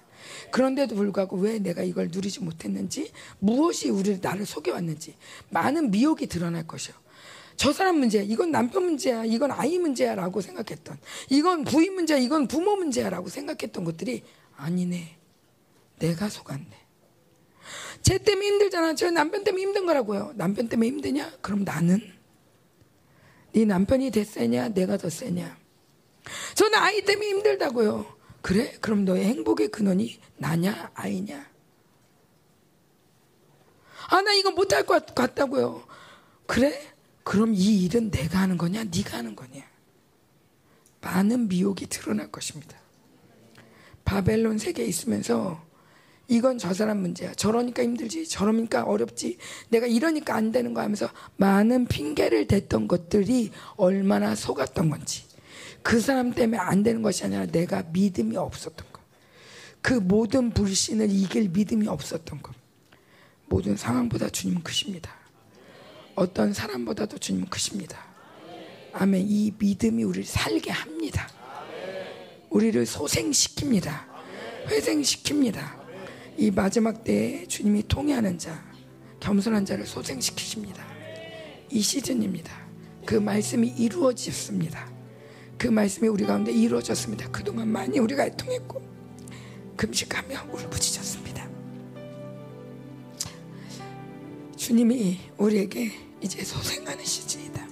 그런데도 0.51 0.95
불구하고 0.95 1.37
왜 1.37 1.59
내가 1.59 1.83
이걸 1.83 2.09
누리지 2.11 2.41
못했는지, 2.41 3.11
무엇이 3.39 3.89
우리를 3.89 4.19
나를 4.21 4.45
속여왔는지, 4.45 5.15
많은 5.49 5.91
미혹이 5.91 6.27
드러날 6.27 6.67
것이요. 6.67 6.95
저 7.55 7.71
사람 7.71 7.99
문제야. 7.99 8.23
이건 8.23 8.51
남편 8.51 8.83
문제야. 8.83 9.23
이건 9.25 9.51
아이 9.51 9.77
문제야라고 9.77 10.41
생각했던. 10.41 10.97
이건 11.29 11.63
부인 11.63 11.93
문제야. 11.93 12.17
이건 12.17 12.47
부모 12.47 12.75
문제야라고 12.75 13.29
생각했던 13.29 13.83
것들이 13.83 14.23
아니네. 14.57 15.17
내가 16.03 16.27
속았네. 16.27 16.67
쟤 18.01 18.17
때문에 18.17 18.45
힘들잖아. 18.45 18.95
저 18.95 19.09
남편 19.09 19.45
때문에 19.45 19.63
힘든 19.63 19.85
거라고요. 19.85 20.33
남편 20.35 20.67
때문에 20.67 20.89
힘드냐? 20.89 21.37
그럼 21.41 21.63
나는 21.63 22.01
네 23.53 23.63
남편이 23.63 24.11
더 24.11 24.23
세냐? 24.23 24.69
내가 24.69 24.97
더 24.97 25.09
세냐? 25.09 25.57
저는 26.55 26.77
아이 26.77 27.01
때문에 27.05 27.29
힘들다고요. 27.29 28.17
그래? 28.41 28.73
그럼 28.81 29.05
너의 29.05 29.23
행복의 29.23 29.69
근원이 29.69 30.19
나냐? 30.35 30.91
아이냐? 30.93 31.49
아, 34.09 34.21
나 34.21 34.33
이거 34.33 34.51
못할 34.51 34.85
것 34.85 35.15
같다고요. 35.15 35.87
그래? 36.45 36.93
그럼 37.23 37.53
이 37.53 37.85
일은 37.85 38.11
내가 38.11 38.39
하는 38.39 38.57
거냐? 38.57 38.83
네가 38.83 39.19
하는 39.19 39.33
거냐? 39.37 39.63
많은 40.99 41.47
미혹이 41.47 41.87
드러날 41.87 42.29
것입니다. 42.29 42.77
바벨론 44.03 44.57
세계에 44.57 44.85
있으면서 44.85 45.62
이건 46.33 46.57
저 46.57 46.73
사람 46.73 46.97
문제야. 46.97 47.31
저러니까 47.35 47.83
힘들지. 47.83 48.27
저러니까 48.27 48.83
어렵지. 48.85 49.37
내가 49.69 49.85
이러니까 49.85 50.33
안 50.33 50.51
되는 50.51 50.73
거 50.73 50.81
하면서 50.81 51.07
많은 51.37 51.85
핑계를 51.85 52.47
댔던 52.47 52.87
것들이 52.87 53.51
얼마나 53.75 54.33
속았던 54.33 54.89
건지. 54.89 55.25
그 55.83 55.99
사람 55.99 56.33
때문에 56.33 56.57
안 56.57 56.81
되는 56.81 57.03
것이 57.03 57.23
아니라 57.23 57.45
내가 57.45 57.83
믿음이 57.83 58.35
없었던 58.35 58.87
것. 58.91 59.01
그 59.83 59.93
모든 59.93 60.49
불신을 60.49 61.11
이길 61.11 61.49
믿음이 61.49 61.87
없었던 61.87 62.41
것. 62.41 62.55
모든 63.45 63.77
상황보다 63.77 64.29
주님은 64.29 64.63
크십니다. 64.63 65.13
어떤 66.15 66.51
사람보다도 66.51 67.19
주님은 67.19 67.49
크십니다. 67.49 68.03
아멘. 68.93 69.23
이 69.27 69.53
믿음이 69.59 70.03
우리를 70.03 70.25
살게 70.25 70.71
합니다. 70.71 71.29
우리를 72.49 72.83
소생시킵니다. 72.85 74.05
회생시킵니다. 74.65 75.82
이 76.37 76.51
마지막 76.51 77.03
때에 77.03 77.45
주님이 77.47 77.87
통해하는 77.87 78.37
자, 78.37 78.63
겸손한 79.19 79.65
자를 79.65 79.85
소생시키십니다. 79.85 80.83
이 81.69 81.81
시즌입니다. 81.81 82.51
그 83.05 83.15
말씀이 83.15 83.67
이루어졌습니다. 83.77 84.91
그 85.57 85.67
말씀이 85.67 86.07
우리 86.07 86.25
가운데 86.25 86.51
이루어졌습니다. 86.51 87.29
그동안 87.29 87.67
많이 87.69 87.99
우리가 87.99 88.25
애통했고 88.25 88.81
금식하며 89.77 90.49
울부짖었습니다. 90.51 91.49
주님이 94.55 95.19
우리에게 95.37 95.91
이제 96.21 96.43
소생하는 96.43 97.03
시즌이다. 97.03 97.67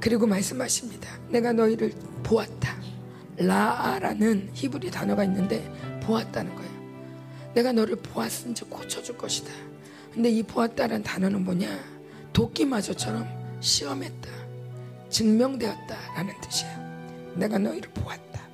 그리고 0.00 0.26
말씀하십니다. 0.26 1.08
내가 1.28 1.52
너희를 1.52 1.92
보았다. 2.22 2.76
라아라는 3.36 4.50
히브리 4.52 4.90
단어가 4.90 5.24
있는데 5.24 5.68
보았다는 6.02 6.54
거예요. 6.54 6.77
내가 7.58 7.72
너를 7.72 7.96
보았은즉 7.96 8.70
고쳐줄 8.70 9.18
것이다. 9.18 9.50
근데 10.14 10.30
이 10.30 10.44
보았다라는 10.44 11.02
단어는 11.02 11.42
뭐냐? 11.44 11.68
도끼마저처럼 12.32 13.26
시험했다. 13.58 14.30
증명되었다 15.10 16.14
라는 16.14 16.34
뜻이야. 16.40 17.32
내가 17.34 17.58
너희를 17.58 17.90
보았다. 17.90 18.48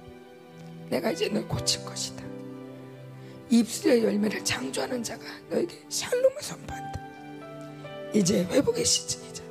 내가 0.88 1.10
이제 1.10 1.28
널 1.28 1.46
고칠 1.46 1.84
것이다. 1.84 2.24
입술의 3.50 4.04
열매를 4.04 4.42
창조하는 4.42 5.02
자가 5.02 5.22
너에게 5.50 5.84
샬롬을 5.90 6.36
선포한다. 6.40 7.00
이제 8.14 8.44
회복의 8.44 8.86
시즌이자. 8.86 9.42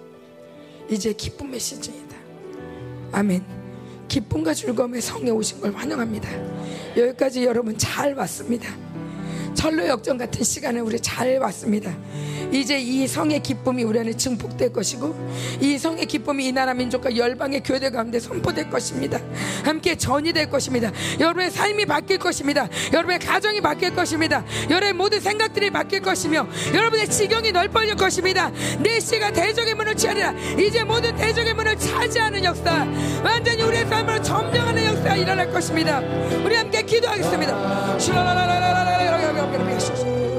이제 0.89 1.13
기쁨의 1.13 1.59
시즌이다. 1.59 2.15
아멘. 3.11 3.45
기쁨과 4.07 4.55
즐거움의 4.55 4.99
성에 4.99 5.29
오신 5.29 5.61
걸 5.61 5.75
환영합니다. 5.75 6.27
여기까지 6.97 7.45
여러분 7.45 7.77
잘 7.77 8.15
왔습니다. 8.15 8.92
철로 9.53 9.87
역전 9.87 10.17
같은 10.17 10.43
시간을 10.43 10.81
우리 10.81 10.99
잘 10.99 11.37
왔습니다. 11.39 11.95
이제 12.53 12.79
이 12.79 13.07
성의 13.07 13.41
기쁨이 13.41 13.83
우리 13.83 13.99
안에 13.99 14.13
증폭될 14.13 14.71
것이고 14.71 15.15
이 15.59 15.77
성의 15.77 16.05
기쁨이 16.05 16.47
이 16.47 16.51
나라 16.51 16.73
민족과 16.73 17.15
열방의 17.15 17.63
교회 17.63 17.89
가운데 17.89 18.19
선포될 18.19 18.69
것입니다. 18.69 19.19
함께 19.65 19.95
전이 19.95 20.31
될 20.33 20.49
것입니다. 20.49 20.91
여러분의 21.19 21.49
삶이 21.49 21.85
바뀔 21.85 22.19
것입니다. 22.19 22.69
여러분의 22.93 23.19
가정이 23.19 23.59
바뀔 23.61 23.95
것입니다. 23.95 24.45
여러분의 24.69 24.93
모든 24.93 25.19
생각들이 25.19 25.71
바뀔 25.71 26.01
것이며 26.01 26.47
여러분의 26.73 27.09
지경이 27.09 27.51
넓어질 27.51 27.95
것입니다. 27.95 28.51
내 28.79 28.99
씨가 28.99 29.33
대적의 29.33 29.73
문을 29.73 29.95
취하리라. 29.95 30.31
이제 30.59 30.83
모든 30.83 31.15
대적의 31.15 31.55
문을 31.55 31.77
차지하는 31.77 32.43
역사 32.43 32.85
완전히 33.23 33.63
우리의 33.63 33.87
삶으로 33.87 34.21
점령하는 34.21 34.85
역사가 34.85 35.15
일어날 35.15 35.51
것입니다. 35.51 35.99
우리 36.45 36.55
함께 36.55 36.83
기도하겠습니다. 36.83 37.99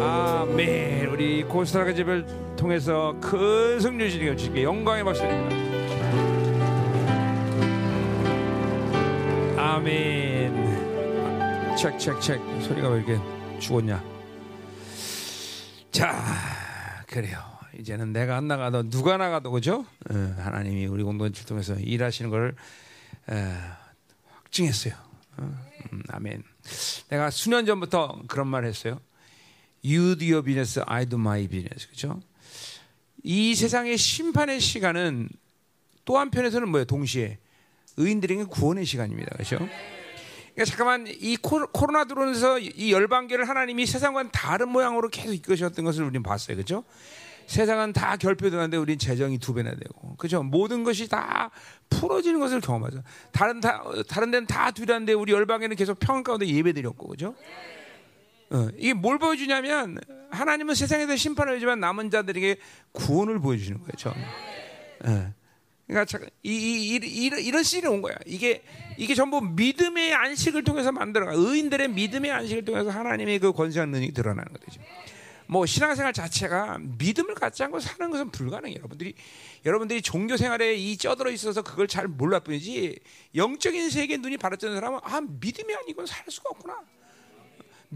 아멘. 0.01 1.03
우리 1.15 1.45
고스타라가 1.45 1.95
집을 1.95 2.27
통해서 2.57 3.15
큰 3.21 3.79
승리 3.79 4.11
주시게 4.11 4.35
주시게 4.35 4.65
영광의 4.65 5.05
박수입니다. 5.05 5.57
아멘. 9.57 11.77
책책책 11.77 12.41
소리가 12.62 12.89
왜 12.89 12.97
이렇게 12.97 13.17
죽었냐? 13.61 14.03
자, 15.93 16.21
그래요. 17.07 17.39
이제는 17.79 18.12
내가 18.12 18.37
안 18.37 18.49
나가도 18.49 18.91
누가 18.91 19.17
나가도 19.17 19.53
그죠? 19.53 19.87
어, 20.11 20.35
하나님이 20.37 20.87
우리 20.87 21.05
공동체 21.05 21.45
통해서 21.45 21.77
일하시는 21.77 22.29
걸 22.29 22.57
어, 23.29 23.57
확증했어요. 24.43 24.95
어, 25.37 25.43
음, 25.93 26.03
아멘. 26.09 26.43
내가 27.09 27.31
수년 27.31 27.67
전부터 27.67 28.23
그런 28.27 28.49
말 28.49 28.65
했어요. 28.65 28.99
You 29.85 30.16
do 30.16 30.26
your 30.26 30.43
business, 30.43 30.80
I 30.87 31.07
do 31.07 31.18
my 31.18 31.47
business. 31.47 31.89
그죠? 31.89 32.20
이 33.22 33.55
세상의 33.55 33.99
심판의 33.99 34.61
시간은 34.61 35.28
또 36.05 36.18
한편에서는 36.18 36.68
뭐예요? 36.68 36.85
동시에 36.85 37.39
의인들에게 37.97 38.45
구원의 38.45 38.85
시간입니다. 38.85 39.30
그렇죠? 39.37 39.59
그러니까 40.55 40.64
잠깐만 40.64 41.07
이 41.09 41.37
코로나 41.37 42.05
들어오면서 42.05 42.59
이 42.61 42.93
열방계를 42.93 43.49
하나님이 43.49 43.87
세상과는 43.87 44.30
다른 44.32 44.68
모양으로 44.68 45.09
계속 45.09 45.32
이끄셨던 45.32 45.85
것을 45.85 46.05
우리는 46.05 46.22
봤어요. 46.22 46.57
그렇죠? 46.57 46.85
세상은 47.47 47.93
다 47.93 48.16
결핍되는데 48.16 48.76
우리는 48.76 48.99
재정이 48.99 49.39
두 49.39 49.53
배나 49.53 49.70
되고 49.70 50.16
그죠 50.16 50.43
모든 50.43 50.82
것이 50.82 51.09
다 51.09 51.51
풀어지는 51.91 52.41
것을 52.41 52.62
경험하죠 52.62 53.03
다른 53.32 53.61
다 53.61 53.85
다른 54.09 54.30
데는 54.30 54.47
다 54.47 54.70
두려운데 54.70 55.12
우리 55.12 55.32
열방에는 55.32 55.76
계속 55.76 55.99
평안 55.99 56.22
가운데 56.22 56.47
예배드렸고 56.47 57.07
그죠 57.09 57.35
어, 58.55 58.68
이게 58.76 58.92
뭘 58.94 59.18
보여주냐면 59.18 59.98
하나님은 60.30 60.76
세상에서 60.76 61.16
심판을 61.16 61.57
하지만 61.57 61.80
남은 61.80 62.11
자들에게 62.11 62.57
구원을 62.92 63.40
보여주시는 63.40 63.80
거예요. 63.80 64.16
어. 65.07 65.34
그러니까 65.88 66.18
이, 66.44 66.50
이, 66.50 67.00
이, 67.02 67.30
이런 67.42 67.62
시즌이 67.64 67.92
온 67.92 68.00
거야. 68.00 68.14
이게 68.24 68.62
이게 68.96 69.14
전부 69.16 69.40
믿음의 69.40 70.14
안식을 70.14 70.62
통해서 70.62 70.92
만들어가 70.92 71.32
의인들의 71.34 71.88
믿음의 71.88 72.30
안식을 72.30 72.64
통해서 72.64 72.90
하나님의 72.90 73.40
그 73.40 73.52
권세한 73.52 73.90
능력이 73.90 74.12
드러나는 74.12 74.52
거죠. 74.52 74.80
뭐 75.46 75.66
신앙생활 75.66 76.12
자체가 76.12 76.78
믿음을 76.80 77.34
갖지 77.34 77.64
않고 77.64 77.80
사는 77.80 78.09
것은 78.11 78.30
불가능해요. 78.30 78.78
여러분들이 78.78 79.14
여러분들이 79.66 80.00
종교 80.00 80.36
생활에 80.36 80.74
이 80.74 80.96
쩌들어 80.96 81.30
있어서 81.30 81.62
그걸 81.62 81.88
잘 81.88 82.07
몰라 82.07 82.38
뿐이지 82.38 82.98
영적인 83.34 83.90
세계에 83.90 84.16
눈이 84.18 84.38
바라뜨는 84.38 84.74
사람은 84.74 85.00
아 85.02 85.20
믿음이 85.20 85.74
아니고는 85.74 86.07
살 86.07 86.24
수가 86.28 86.50
없구나. 86.50 86.80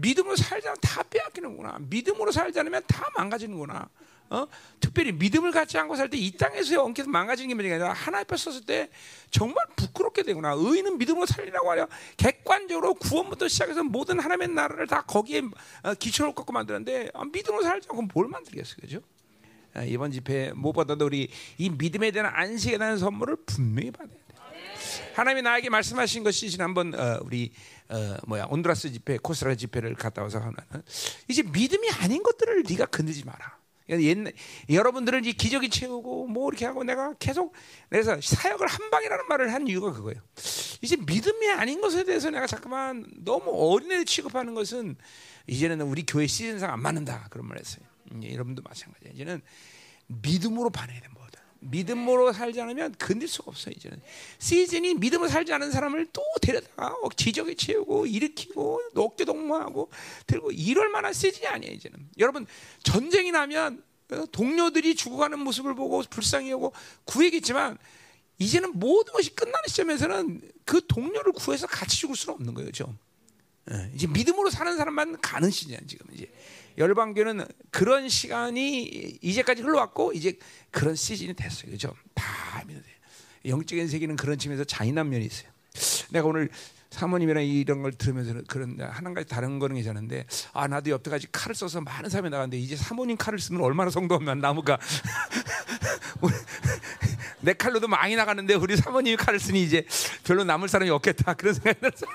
믿음으로 0.01 0.35
않으면 0.51 0.75
다 0.81 1.03
빼앗기는구나. 1.03 1.77
믿음으로 1.81 2.31
않으면 2.59 2.83
다 2.87 3.05
망가지는구나. 3.17 3.89
어? 4.31 4.45
특별히 4.79 5.11
믿음을 5.11 5.51
갖지 5.51 5.75
않고 5.79 5.95
살 5.95 6.07
때 6.07 6.17
이 6.17 6.31
땅에서의 6.37 6.77
엉켜서 6.77 7.09
망가지는 7.09 7.47
게 7.49 7.55
문제가 7.55 7.75
아니라 7.75 7.93
하나님 7.93 8.21
앞에 8.25 8.37
섰을 8.37 8.61
때 8.65 8.89
정말 9.31 9.65
부끄럽게 9.75 10.21
되구나. 10.21 10.53
의인은 10.55 10.99
믿음으로 10.99 11.25
살리라고 11.25 11.71
하려 11.71 11.87
객관적으로 12.15 12.93
구원부터 12.93 13.47
시작해서 13.47 13.83
모든 13.83 14.19
하나님의 14.19 14.49
나라를 14.49 14.85
다 14.85 15.01
거기에 15.01 15.41
어, 15.83 15.93
기초를 15.95 16.35
꺾고 16.35 16.53
만드는데 16.53 17.09
아, 17.15 17.25
믿음으로 17.25 17.63
살지 17.63 17.87
않고 17.89 18.03
뭘 18.13 18.27
만들겠어요, 18.27 18.75
그죠? 18.81 19.01
아, 19.73 19.81
이번 19.83 20.11
집회 20.11 20.51
무엇보다도 20.53 21.05
우리 21.05 21.29
이 21.57 21.69
믿음에 21.71 22.11
대한 22.11 22.31
안식에 22.31 22.77
대한 22.77 22.99
선물을 22.99 23.35
분명히 23.47 23.89
받아야 23.89 24.09
돼. 24.15 24.18
하나님이 25.13 25.41
나에게 25.41 25.69
말씀하신 25.69 26.23
것이 26.23 26.49
지난번 26.49 26.93
어, 26.93 27.19
우리 27.23 27.51
어, 27.89 28.15
뭐야 28.27 28.47
온두라스 28.49 28.91
집회, 28.91 29.17
코스라 29.17 29.55
집회를 29.55 29.95
갔다 29.95 30.21
와서 30.21 30.39
하나는 30.39 30.83
이제 31.27 31.43
믿음이 31.43 31.89
아닌 32.01 32.23
것들을 32.23 32.63
네가 32.67 32.87
건드지 32.87 33.25
마라. 33.25 33.59
옛날 33.89 34.33
여러분들은 34.69 35.25
이 35.25 35.33
기적이 35.33 35.69
채우고 35.69 36.27
뭐 36.27 36.49
이렇게 36.49 36.65
하고 36.65 36.83
내가 36.83 37.13
계속 37.17 37.53
그래서 37.89 38.19
사역을 38.21 38.67
한 38.67 38.89
방이라는 38.91 39.27
말을 39.27 39.51
한 39.51 39.67
이유가 39.67 39.91
그거예요. 39.91 40.21
이제 40.81 40.95
믿음이 40.95 41.49
아닌 41.49 41.81
것에 41.81 42.03
대해서 42.03 42.29
내가 42.29 42.45
잠깐만 42.45 43.05
너무 43.17 43.51
어린애 43.51 44.03
취급하는 44.03 44.53
것은 44.53 44.95
이제는 45.47 45.81
우리 45.81 46.05
교회 46.05 46.27
시즌상 46.27 46.71
안 46.71 46.81
맞는다 46.81 47.27
그런 47.31 47.47
말했어요. 47.47 47.83
여러분도 48.23 48.61
마찬가지예요. 48.61 49.15
이제는 49.15 49.41
믿음으로 50.07 50.69
반해야 50.69 51.01
돼 51.01 51.07
뭐든 51.09 51.18
믿음으로 51.59 52.31
살지 52.33 52.61
않으면 52.61 52.95
건들 52.97 53.27
수가 53.27 53.51
없어요 53.51 53.73
이제는. 53.75 54.01
시즌이 54.39 54.95
믿음으로 54.95 55.29
살지 55.29 55.53
않은 55.53 55.71
사람을 55.71 56.07
또 56.13 56.21
데려다가 56.41 56.95
지적에 57.15 57.55
채우고 57.55 58.05
일으키고 58.05 58.81
어깨 58.95 59.25
동무하고 59.25 59.89
들고 60.27 60.51
이럴 60.51 60.89
만한 60.89 61.13
시즌이 61.13 61.47
아니에요 61.47 61.73
이제는. 61.73 62.09
여러분 62.17 62.45
전쟁이 62.83 63.31
나면 63.31 63.83
어, 64.11 64.25
동료들이 64.31 64.95
죽어가는 64.95 65.37
모습을 65.39 65.75
보고 65.75 66.01
불쌍해하고 66.09 66.73
구해겠지만 67.05 67.77
이제는 68.39 68.79
모든 68.79 69.13
것이 69.13 69.35
끝나는 69.35 69.59
시점에서는 69.67 70.41
그 70.65 70.81
동료를 70.87 71.33
구해서 71.33 71.67
같이 71.67 71.97
죽을 71.97 72.15
수는 72.15 72.35
없는 72.35 72.53
거예요, 72.53 72.71
죠 72.71 72.95
예, 73.71 73.91
이제 73.93 74.07
믿음으로 74.07 74.49
사는 74.49 74.75
사람만 74.77 75.19
가는 75.21 75.51
시즌이야 75.51 75.79
지금 75.85 76.07
이제 76.13 76.31
열방교는 76.79 77.45
그런 77.69 78.09
시간이 78.09 78.83
이제까지 79.21 79.61
흘러왔고 79.61 80.13
이제 80.13 80.39
그런 80.71 80.95
시즌이 80.95 81.33
됐어요, 81.33 81.71
그죠? 81.71 81.93
다 82.13 82.63
믿어요. 82.65 82.83
영적인 83.45 83.87
세계는 83.87 84.15
그런 84.15 84.37
측면에서 84.37 84.63
잔인한 84.63 85.09
면이 85.09 85.25
있어요. 85.25 85.49
내가 86.11 86.27
오늘 86.27 86.49
사모님이랑 86.89 87.45
이런 87.45 87.81
걸 87.81 87.91
들으면서 87.91 88.41
그런 88.47 88.77
한 88.79 89.13
가지 89.13 89.27
다른 89.27 89.59
거는 89.59 89.75
괜찮은데 89.75 90.25
아 90.53 90.67
나도 90.67 90.89
여태까지 90.89 91.27
칼을 91.31 91.53
써서 91.53 91.81
많은 91.81 92.09
사람이 92.09 92.29
나갔는데 92.29 92.57
이제 92.57 92.75
사모님 92.75 93.15
칼을 93.15 93.39
쓰면 93.39 93.61
얼마나 93.61 93.91
성도하면 93.91 94.39
나무가 94.39 94.79
내 97.41 97.53
칼로도 97.53 97.87
많이 97.87 98.15
나갔는데 98.15 98.55
우리 98.55 98.75
사모님이 98.75 99.17
칼을 99.17 99.39
쓰니 99.39 99.61
이제 99.61 99.85
별로 100.23 100.43
남을 100.43 100.67
사람이 100.67 100.89
없겠다 100.89 101.35
그런 101.35 101.53
생각이 101.53 101.79
들었어. 101.79 102.07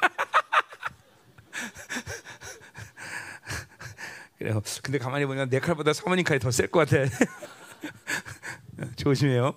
그래요. 4.45 4.63
근데 4.83 4.99
가만히 4.99 5.25
보면 5.25 5.49
내 5.49 5.59
칼보다 5.59 5.95
사모님 5.95 6.23
칼이 6.23 6.39
더 6.39 6.51
셀 6.51 6.69
것 6.69 6.87
같아. 6.87 7.03
조심해요. 8.97 9.55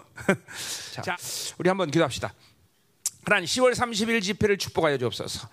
자, 0.91 1.17
우리 1.57 1.67
한번 1.67 1.91
기도합시다. 1.91 2.33
하나님 3.25 3.45
10월 3.47 3.73
30일 3.75 4.21
집회를 4.21 4.57
축복하여 4.57 4.97
주옵소서. 4.97 5.49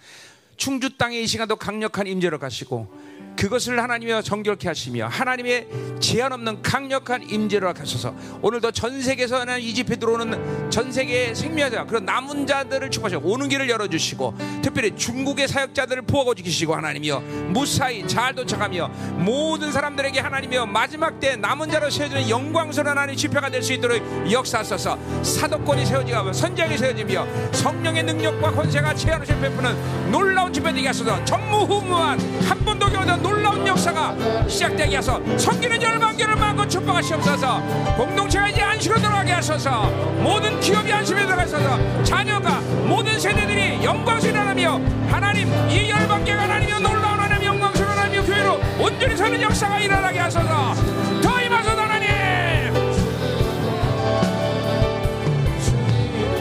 충주 0.56 0.96
땅에 0.96 1.20
이 1.20 1.26
시간도 1.26 1.56
강력한 1.56 2.06
임재로 2.06 2.38
가시고 2.38 3.04
그것을 3.36 3.82
하나님이 3.82 4.22
정결케 4.22 4.68
하시며 4.68 5.08
하나님의 5.08 5.66
제한 5.98 6.32
없는 6.32 6.62
강력한 6.62 7.28
임재로 7.28 7.72
하소서. 7.76 8.14
오늘도 8.42 8.70
전 8.70 9.00
세계에서는 9.00 9.60
이 9.60 9.74
집회 9.74 9.96
들어오는 9.96 10.70
전 10.70 10.92
세계 10.92 11.34
생명자 11.34 11.84
그런 11.84 12.04
남은 12.04 12.46
자들을 12.46 12.90
축복하시고 12.90 13.28
오는 13.28 13.48
길을 13.48 13.68
열어주시고 13.68 14.34
특별히 14.62 14.94
중국의 14.94 15.48
사역자들을 15.48 16.02
보호하고 16.02 16.34
지키시고 16.34 16.74
하나님이여 16.74 17.20
무사히 17.48 18.06
잘 18.06 18.34
도착하며 18.34 18.88
모든 19.18 19.72
사람들에게 19.72 20.20
하나님이여 20.20 20.66
마지막 20.66 21.18
때 21.18 21.36
남은 21.36 21.70
자로 21.70 21.90
세워지는 21.90 22.28
영광스러운 22.28 22.96
하나님 22.96 23.16
집회가 23.16 23.50
될 23.50 23.64
수 23.64 23.72
있도록 23.72 23.98
역사하소서. 24.30 25.22
사도권이 25.24 25.86
세워지고 25.86 26.32
선장이 26.32 26.76
세워지며 26.76 27.26
성령의 27.52 28.02
능력과 28.04 28.52
권세가 28.52 28.94
제한없이 28.94 29.32
베푸는 29.40 30.12
놀라운 30.12 30.43
집회 30.52 30.72
되게 30.72 30.86
하소서. 30.88 31.24
전무후무한 31.24 32.18
한 32.48 32.58
번도 32.64 32.86
경험한 32.86 33.22
놀라운 33.22 33.66
역사가 33.66 34.14
시작되게 34.48 34.96
하소서. 34.96 35.38
성기는 35.38 35.80
열방교를 35.82 36.36
마음껏 36.36 36.68
축복하시옵소서. 36.68 37.60
공동체가 37.96 38.48
이제 38.48 38.62
안식으로 38.62 39.00
들어가게 39.00 39.32
하소서. 39.32 39.86
모든 40.22 40.58
기업이 40.60 40.92
안식에 40.92 41.24
들어가셔서. 41.26 42.02
자녀가 42.04 42.60
모든 42.86 43.18
세대들이 43.18 43.82
영광스러운 43.84 44.36
하나며 44.38 44.80
하나님 45.10 45.48
이 45.70 45.90
열방교가 45.90 46.42
하나님이여 46.42 46.78
놀라운 46.80 47.18
하나님 47.20 47.46
영광스러운 47.46 47.90
하나님여 47.90 48.22
교회로 48.24 48.60
온전히 48.78 49.16
서는 49.16 49.40
역사가 49.42 49.80
일어나게 49.80 50.18
하소서. 50.18 50.74
더 51.22 51.40
임하소서 51.40 51.80
하나님! 51.80 52.04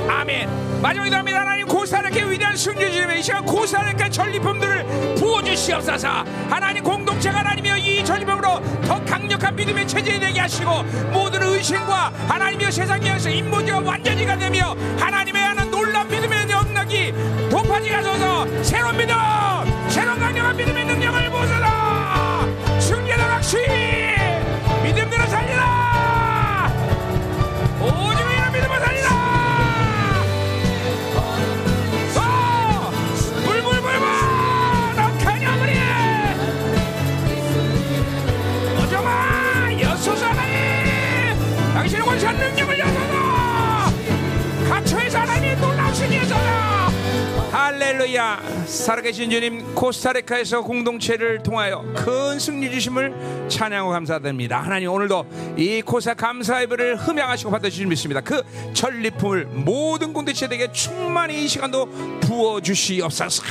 아멘. 0.10 0.82
마지막에 0.82 1.16
합니다. 1.16 1.40
하나님 1.40 1.53
고사르게 1.84 2.24
위대한 2.30 2.56
승리 2.56 2.94
주님의 2.94 3.20
이 3.20 3.24
시간 3.24 3.46
고사르게 3.46 4.10
전리품들을 4.10 5.16
부어주시옵소서. 5.18 6.24
하나님 6.50 6.82
공동체가 6.82 7.40
하나님이여 7.40 7.76
이 7.76 8.06
전리품으로 8.06 8.62
더 8.88 9.04
강력한 9.04 9.54
믿음의 9.54 9.86
체질이 9.86 10.18
되게 10.18 10.40
하시고 10.40 10.82
모든 11.12 11.44
의심과 11.44 12.14
하나님이여 12.30 12.72
세상에서 12.72 13.30
인문제가 13.30 13.82
완전히 13.82 14.26
가 14.26 14.38
되며 14.38 14.74
하나님의 14.98 15.42
하는 15.42 15.70
놀라운 15.70 16.08
믿음의 16.08 16.46
능력이 16.46 17.12
높아지게 17.50 17.96
하소서. 17.96 18.64
새로운 18.64 18.96
믿음 18.96 19.14
새로운 19.90 20.18
강력한 20.18 20.56
믿음의 20.56 20.86
능력을 20.86 21.30
보소서. 21.32 22.80
승리의 22.80 23.18
박시 23.18 23.58
믿음대로 24.84 25.28
살리라 25.28 25.83
원산 42.14 42.38
능력을 42.38 42.80
여소서 42.80 43.10
가초에서 44.70 45.18
하나님의 45.18 45.58
놀라우신 45.58 46.14
여소서 46.14 46.36
할렐루야! 47.52 48.66
살아계신 48.68 49.32
주님 49.32 49.74
코스타리카에서 49.74 50.62
공동체를 50.62 51.42
통하여 51.42 51.84
큰 51.96 52.38
승리 52.38 52.70
주심을 52.70 53.48
찬양하고 53.50 53.92
감사드립니다. 53.92 54.62
하나님 54.62 54.92
오늘도 54.92 55.56
이 55.58 55.82
코사 55.82 56.14
감사 56.14 56.62
예배를 56.62 56.98
흠양하시고 56.98 57.50
받아주실 57.50 57.88
믿습니다. 57.88 58.22
그 58.22 58.44
전리품을 58.74 59.46
모든 59.46 60.14
공동체에게 60.14 60.72
충만히 60.72 61.46
이 61.46 61.48
시간도 61.48 62.20
부어주시옵소서. 62.22 63.44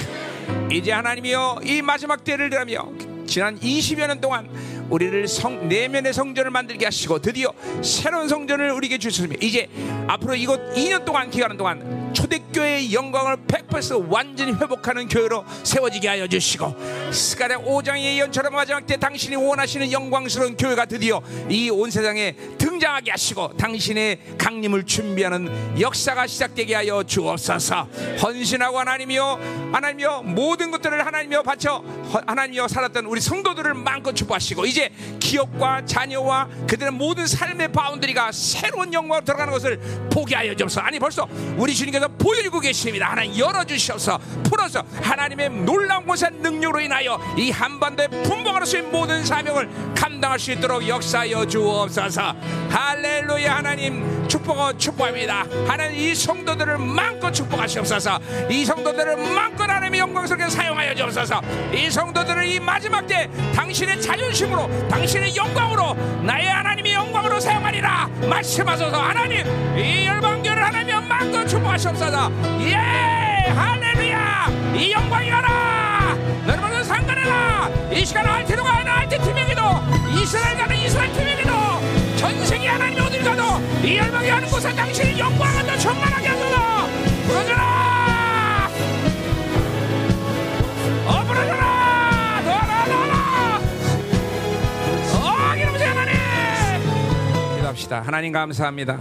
이제 0.71 0.93
하나님이여 0.93 1.61
이 1.65 1.83
마지막 1.83 2.23
때를 2.23 2.49
들하며 2.49 2.91
지난 3.27 3.59
20여 3.59 4.07
년 4.07 4.21
동안 4.21 4.49
우리를 4.93 5.27
성, 5.27 5.69
내면의 5.69 6.13
성전을 6.13 6.51
만들게 6.51 6.85
하시고 6.85 7.19
드디어 7.19 7.51
새로운 7.83 8.29
성전을 8.29 8.73
우리에게 8.73 8.99
주셨으며 8.99 9.37
이제 9.41 9.67
앞으로 10.07 10.35
이곳 10.35 10.61
2년 10.75 11.05
동안 11.07 11.31
기간은 11.31 11.57
동안 11.57 12.13
초대교회의 12.13 12.93
영광을 12.93 13.39
100% 13.49 14.11
완전히 14.11 14.53
회복하는 14.53 15.09
교회로 15.09 15.45
세워지게 15.63 16.09
하여 16.09 16.27
주시고 16.27 16.75
스가랴 17.11 17.61
5장의 17.61 18.03
예언처럼 18.03 18.53
마지막 18.53 18.87
때 18.87 18.99
당신이 18.99 19.35
원하시는 19.37 19.91
영광스러운 19.91 20.57
교회가 20.59 20.85
드디어 20.85 21.23
이 21.49 21.71
온 21.73 21.91
세상에 21.91 22.37
등장하게 22.59 23.13
하시고 23.13 23.57
당신의 23.57 24.19
강림을 24.37 24.85
준비하는 24.85 25.81
역사가 25.81 26.27
시작되게 26.27 26.75
하여 26.75 27.03
주옵소서. 27.03 27.89
헌신하고 28.23 28.79
하나님이여 28.79 29.41
하나님이여 29.73 30.23
모든 30.27 30.71
것들을 30.71 31.07
하나님이여 31.07 31.43
바쳐 31.43 31.83
하나님이여 32.27 32.69
살았던 32.69 33.07
우리 33.07 33.21
성도들을 33.21 33.75
마음껏 33.75 34.13
축복하시고 34.13 34.67
이제 34.67 34.91
기업과 35.21 35.85
자녀와 35.85 36.49
그들의 36.69 36.93
모든 36.93 37.27
삶의 37.27 37.73
boundary가 37.73 38.33
새로운 38.33 38.93
영광으로 38.93 39.25
들어가는 39.25 39.53
것을 39.53 39.79
보게 40.11 40.35
하여 40.35 40.55
주옵소서. 40.55 40.81
아니 40.81 40.99
벌써 40.99 41.29
우리 41.57 41.75
주님께서 41.75 42.09
보여주고 42.23 42.61
계십니다. 42.61 43.11
하나님 43.11 43.37
열어주셔서 43.37 44.19
풀어서 44.45 44.83
하나님의 45.03 45.51
놀라운 45.51 46.07
곳의 46.07 46.31
능력으로 46.41 46.81
인하여 46.81 47.19
이 47.37 47.51
한반도의 47.51 48.09
분봉하로서의 48.09 48.85
모든 48.85 49.25
사명을 49.25 49.69
감당할 49.95 50.39
수 50.39 50.53
있도록 50.53 50.87
역사하여 50.87 51.47
주옵소서. 51.47 52.35
할렐루야 52.71 53.57
하나님. 53.57 54.23
축복하 54.33 54.73
축복합니다. 54.79 55.45
하나님 55.67 55.99
이 55.99 56.15
성도들을 56.15 56.79
마음껏 56.79 57.31
축복하시옵소서. 57.31 58.19
이 58.49 58.65
성도들을 58.65 59.17
마음껏 59.35 59.69
하나님의 59.69 60.01
영광스럽게 60.01 60.49
사용하여 60.49 60.95
주옵소서. 60.95 61.43
이 61.75 61.91
성도들을 61.91 62.47
이 62.47 62.59
마지막 62.59 63.07
때 63.07 63.29
당신의 63.55 64.01
자존심으로 64.01 64.89
당신의 64.89 65.37
영광으로 65.37 65.95
나의 66.23 66.47
하나님의 66.47 66.93
영광으로 66.95 67.41
사용하리라 67.41 68.09
말씀하소서. 68.29 69.03
하나님 69.03 69.47
이 69.77 70.07
열방교를 70.07 70.65
하나님의 70.65 71.03
마음껏 71.03 71.47
축복하시옵소서 71.47 72.12
예! 72.61 72.75
할렐루야! 73.51 74.47
이 74.77 74.93
영광이 74.93 75.31
가라! 75.31 76.15
여러분은 76.47 76.85
상관해라 76.85 77.71
이 77.91 78.05
시간 78.05 78.27
알테도가 78.27 78.71
아니라 78.77 78.95
알테 78.99 79.19
팀에게도 79.19 79.63
이스라엘 80.21 80.57
가는 80.59 80.77
이스라엘 80.77 81.11
팀에게도 81.13 81.51
전 82.17 82.45
세계 82.45 82.69
하나님 82.69 83.03
어딜 83.03 83.23
가도 83.25 83.43
이 83.83 83.97
열방이 83.97 84.29
가는 84.29 84.47
곳에 84.49 84.75
당신의 84.75 85.19
영광을 85.19 85.65
더 85.67 85.79
충만하게 85.79 86.29
하소서! 86.29 86.87
부러져라! 87.29 88.69
어 91.07 91.25
부러져라! 91.25 92.43
더더더더 92.45 92.95
어 95.17 95.55
기름부세 95.55 95.85
하나님! 95.87 96.13
기도합시다. 97.57 98.03
하나님 98.03 98.33
감사합니다 98.33 98.99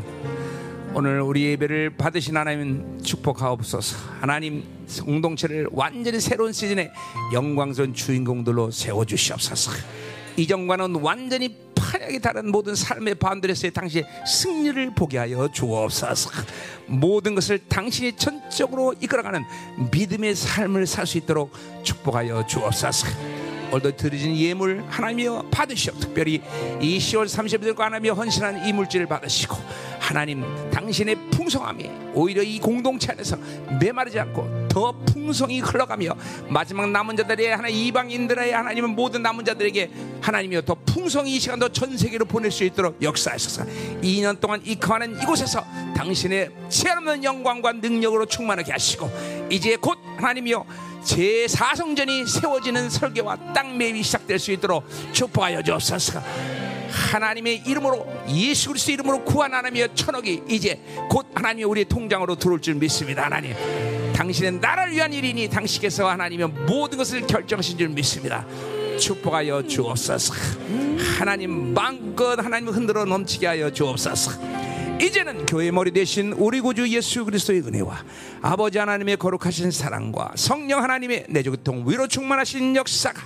오늘 0.93 1.21
우리 1.21 1.43
예배를 1.43 1.91
받으신 1.91 2.35
하나님 2.35 3.01
축복하옵소서. 3.01 3.97
하나님 4.19 4.63
공동체를 5.05 5.67
완전히 5.71 6.19
새로운 6.19 6.51
시즌에 6.51 6.91
영광스러운 7.31 7.93
주인공들로 7.93 8.71
세워 8.71 9.05
주시옵소서. 9.05 9.71
이전과는 10.35 10.95
완전히 10.95 11.55
환약이 11.79 12.19
다른 12.19 12.51
모든 12.51 12.75
삶의 12.75 13.15
반들에서의 13.15 13.71
당신의 13.71 14.05
승리를 14.27 14.93
보게 14.93 15.17
하여 15.17 15.47
주옵소서. 15.49 16.29
모든 16.87 17.35
것을 17.35 17.59
당신이 17.69 18.17
전적으로 18.17 18.93
이끌어가는 18.99 19.43
믿음의 19.91 20.35
삶을 20.35 20.87
살 20.87 21.05
수 21.05 21.17
있도록 21.17 21.53
축복하여 21.83 22.45
주옵소서. 22.47 23.07
오늘도 23.71 23.95
드려진 23.95 24.35
예물 24.35 24.83
하나님이여 24.89 25.45
받으시오 25.49 25.93
특별히 25.97 26.41
이 26.81 26.97
10월 26.97 27.25
30일과 27.25 27.79
하나님이여 27.79 28.13
헌신한 28.13 28.67
이 28.67 28.73
물질을 28.73 29.05
받으시고 29.05 29.55
하나님 30.11 30.43
당신의 30.71 31.15
풍성함이 31.31 31.89
오히려 32.13 32.43
이 32.43 32.59
공동체 32.59 33.13
안에서 33.13 33.37
메마르지 33.79 34.19
않고 34.19 34.67
더 34.67 34.91
풍성히 35.05 35.61
흘러가며 35.61 36.13
마지막 36.49 36.89
남은 36.89 37.15
자들의 37.15 37.55
하나 37.55 37.69
이방인들의 37.69 38.51
하나님은 38.51 38.89
모든 38.89 39.21
남은 39.21 39.45
자들에게 39.45 39.89
하나님이여 40.21 40.63
더 40.63 40.75
풍성히 40.85 41.37
이 41.37 41.39
시간도 41.39 41.69
전 41.69 41.97
세계로 41.97 42.25
보낼 42.25 42.51
수 42.51 42.65
있도록 42.65 43.01
역사하셔서 43.01 43.63
2년 44.01 44.41
동안 44.41 44.61
이 44.65 44.75
거하는 44.75 45.17
이곳에서 45.21 45.63
당신의 45.95 46.51
체없는 46.67 47.23
영광과 47.23 47.71
능력으로 47.71 48.25
충만하게 48.25 48.73
하시고 48.73 49.09
이제 49.49 49.77
곧 49.77 49.97
하나님이여 50.17 50.65
제4성전이 51.03 52.27
세워지는 52.27 52.89
설계와 52.89 53.53
땅 53.53 53.77
매입이 53.77 54.03
시작될 54.03 54.39
수 54.39 54.51
있도록 54.51 54.85
축복하여 55.13 55.63
주옵소서. 55.63 56.21
하나님의 56.91 57.63
이름으로 57.65 58.07
예수 58.29 58.69
그리스도 58.69 58.91
이름으로 58.91 59.23
구한 59.23 59.53
하나님의 59.53 59.89
천억이 59.95 60.43
이제 60.49 60.81
곧 61.09 61.27
하나님의 61.33 61.65
우리의 61.65 61.85
통장으로 61.85 62.35
들어올 62.35 62.61
줄 62.61 62.75
믿습니다. 62.75 63.25
하나님. 63.25 63.53
당신의 64.13 64.53
나라를 64.53 64.93
위한 64.93 65.11
일이니 65.11 65.49
당신께서 65.49 66.07
하나님의 66.09 66.47
모든 66.67 66.97
것을 66.97 67.25
결정하신 67.25 67.77
줄 67.77 67.89
믿습니다. 67.89 68.45
축복하여 68.99 69.63
주옵소서. 69.63 70.33
하나님 71.17 71.73
마음껏 71.73 72.37
하나님 72.37 72.69
흔들어 72.69 73.05
넘치게 73.05 73.47
하여 73.47 73.71
주옵소서. 73.71 74.31
이제는 75.01 75.47
교회 75.47 75.71
머리 75.71 75.91
대신 75.91 76.33
우리 76.33 76.61
구주 76.61 76.87
예수 76.89 77.25
그리스도의 77.25 77.61
은혜와 77.61 78.03
아버지 78.43 78.77
하나님의 78.77 79.17
거룩하신 79.17 79.71
사랑과 79.71 80.31
성령 80.35 80.83
하나님의 80.83 81.25
내조교통 81.29 81.85
위로 81.87 82.07
충만하신 82.07 82.75
역사가 82.75 83.19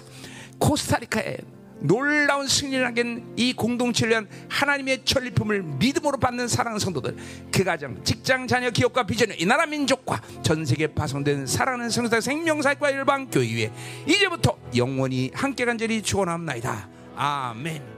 코스타리카에 0.58 1.38
놀라운 1.80 2.48
승리를 2.48 2.86
하긴 2.86 3.34
이 3.36 3.54
공동체를 3.54 4.12
위한 4.12 4.28
하나님의 4.50 5.04
전리품을 5.06 5.64
믿음으로 5.64 6.18
받는 6.18 6.48
사랑하는 6.48 6.80
성도들 6.80 7.16
그 7.52 7.64
가정 7.64 8.04
직장 8.04 8.48
자녀 8.48 8.70
기업과 8.70 9.04
비전의 9.04 9.42
이 9.42 9.46
나라 9.46 9.66
민족과 9.66 10.22
전 10.42 10.66
세계 10.66 10.88
파송된 10.88 11.46
사랑하는 11.46 11.90
성사 11.90 12.22
생명사과 12.22 12.90
일방 12.90 13.30
교회 13.30 13.72
이제부터 14.08 14.58
영원히 14.76 15.32
함께 15.34 15.66
간절히 15.66 16.02
축원합나이다 16.02 16.90
아멘. 17.16 17.95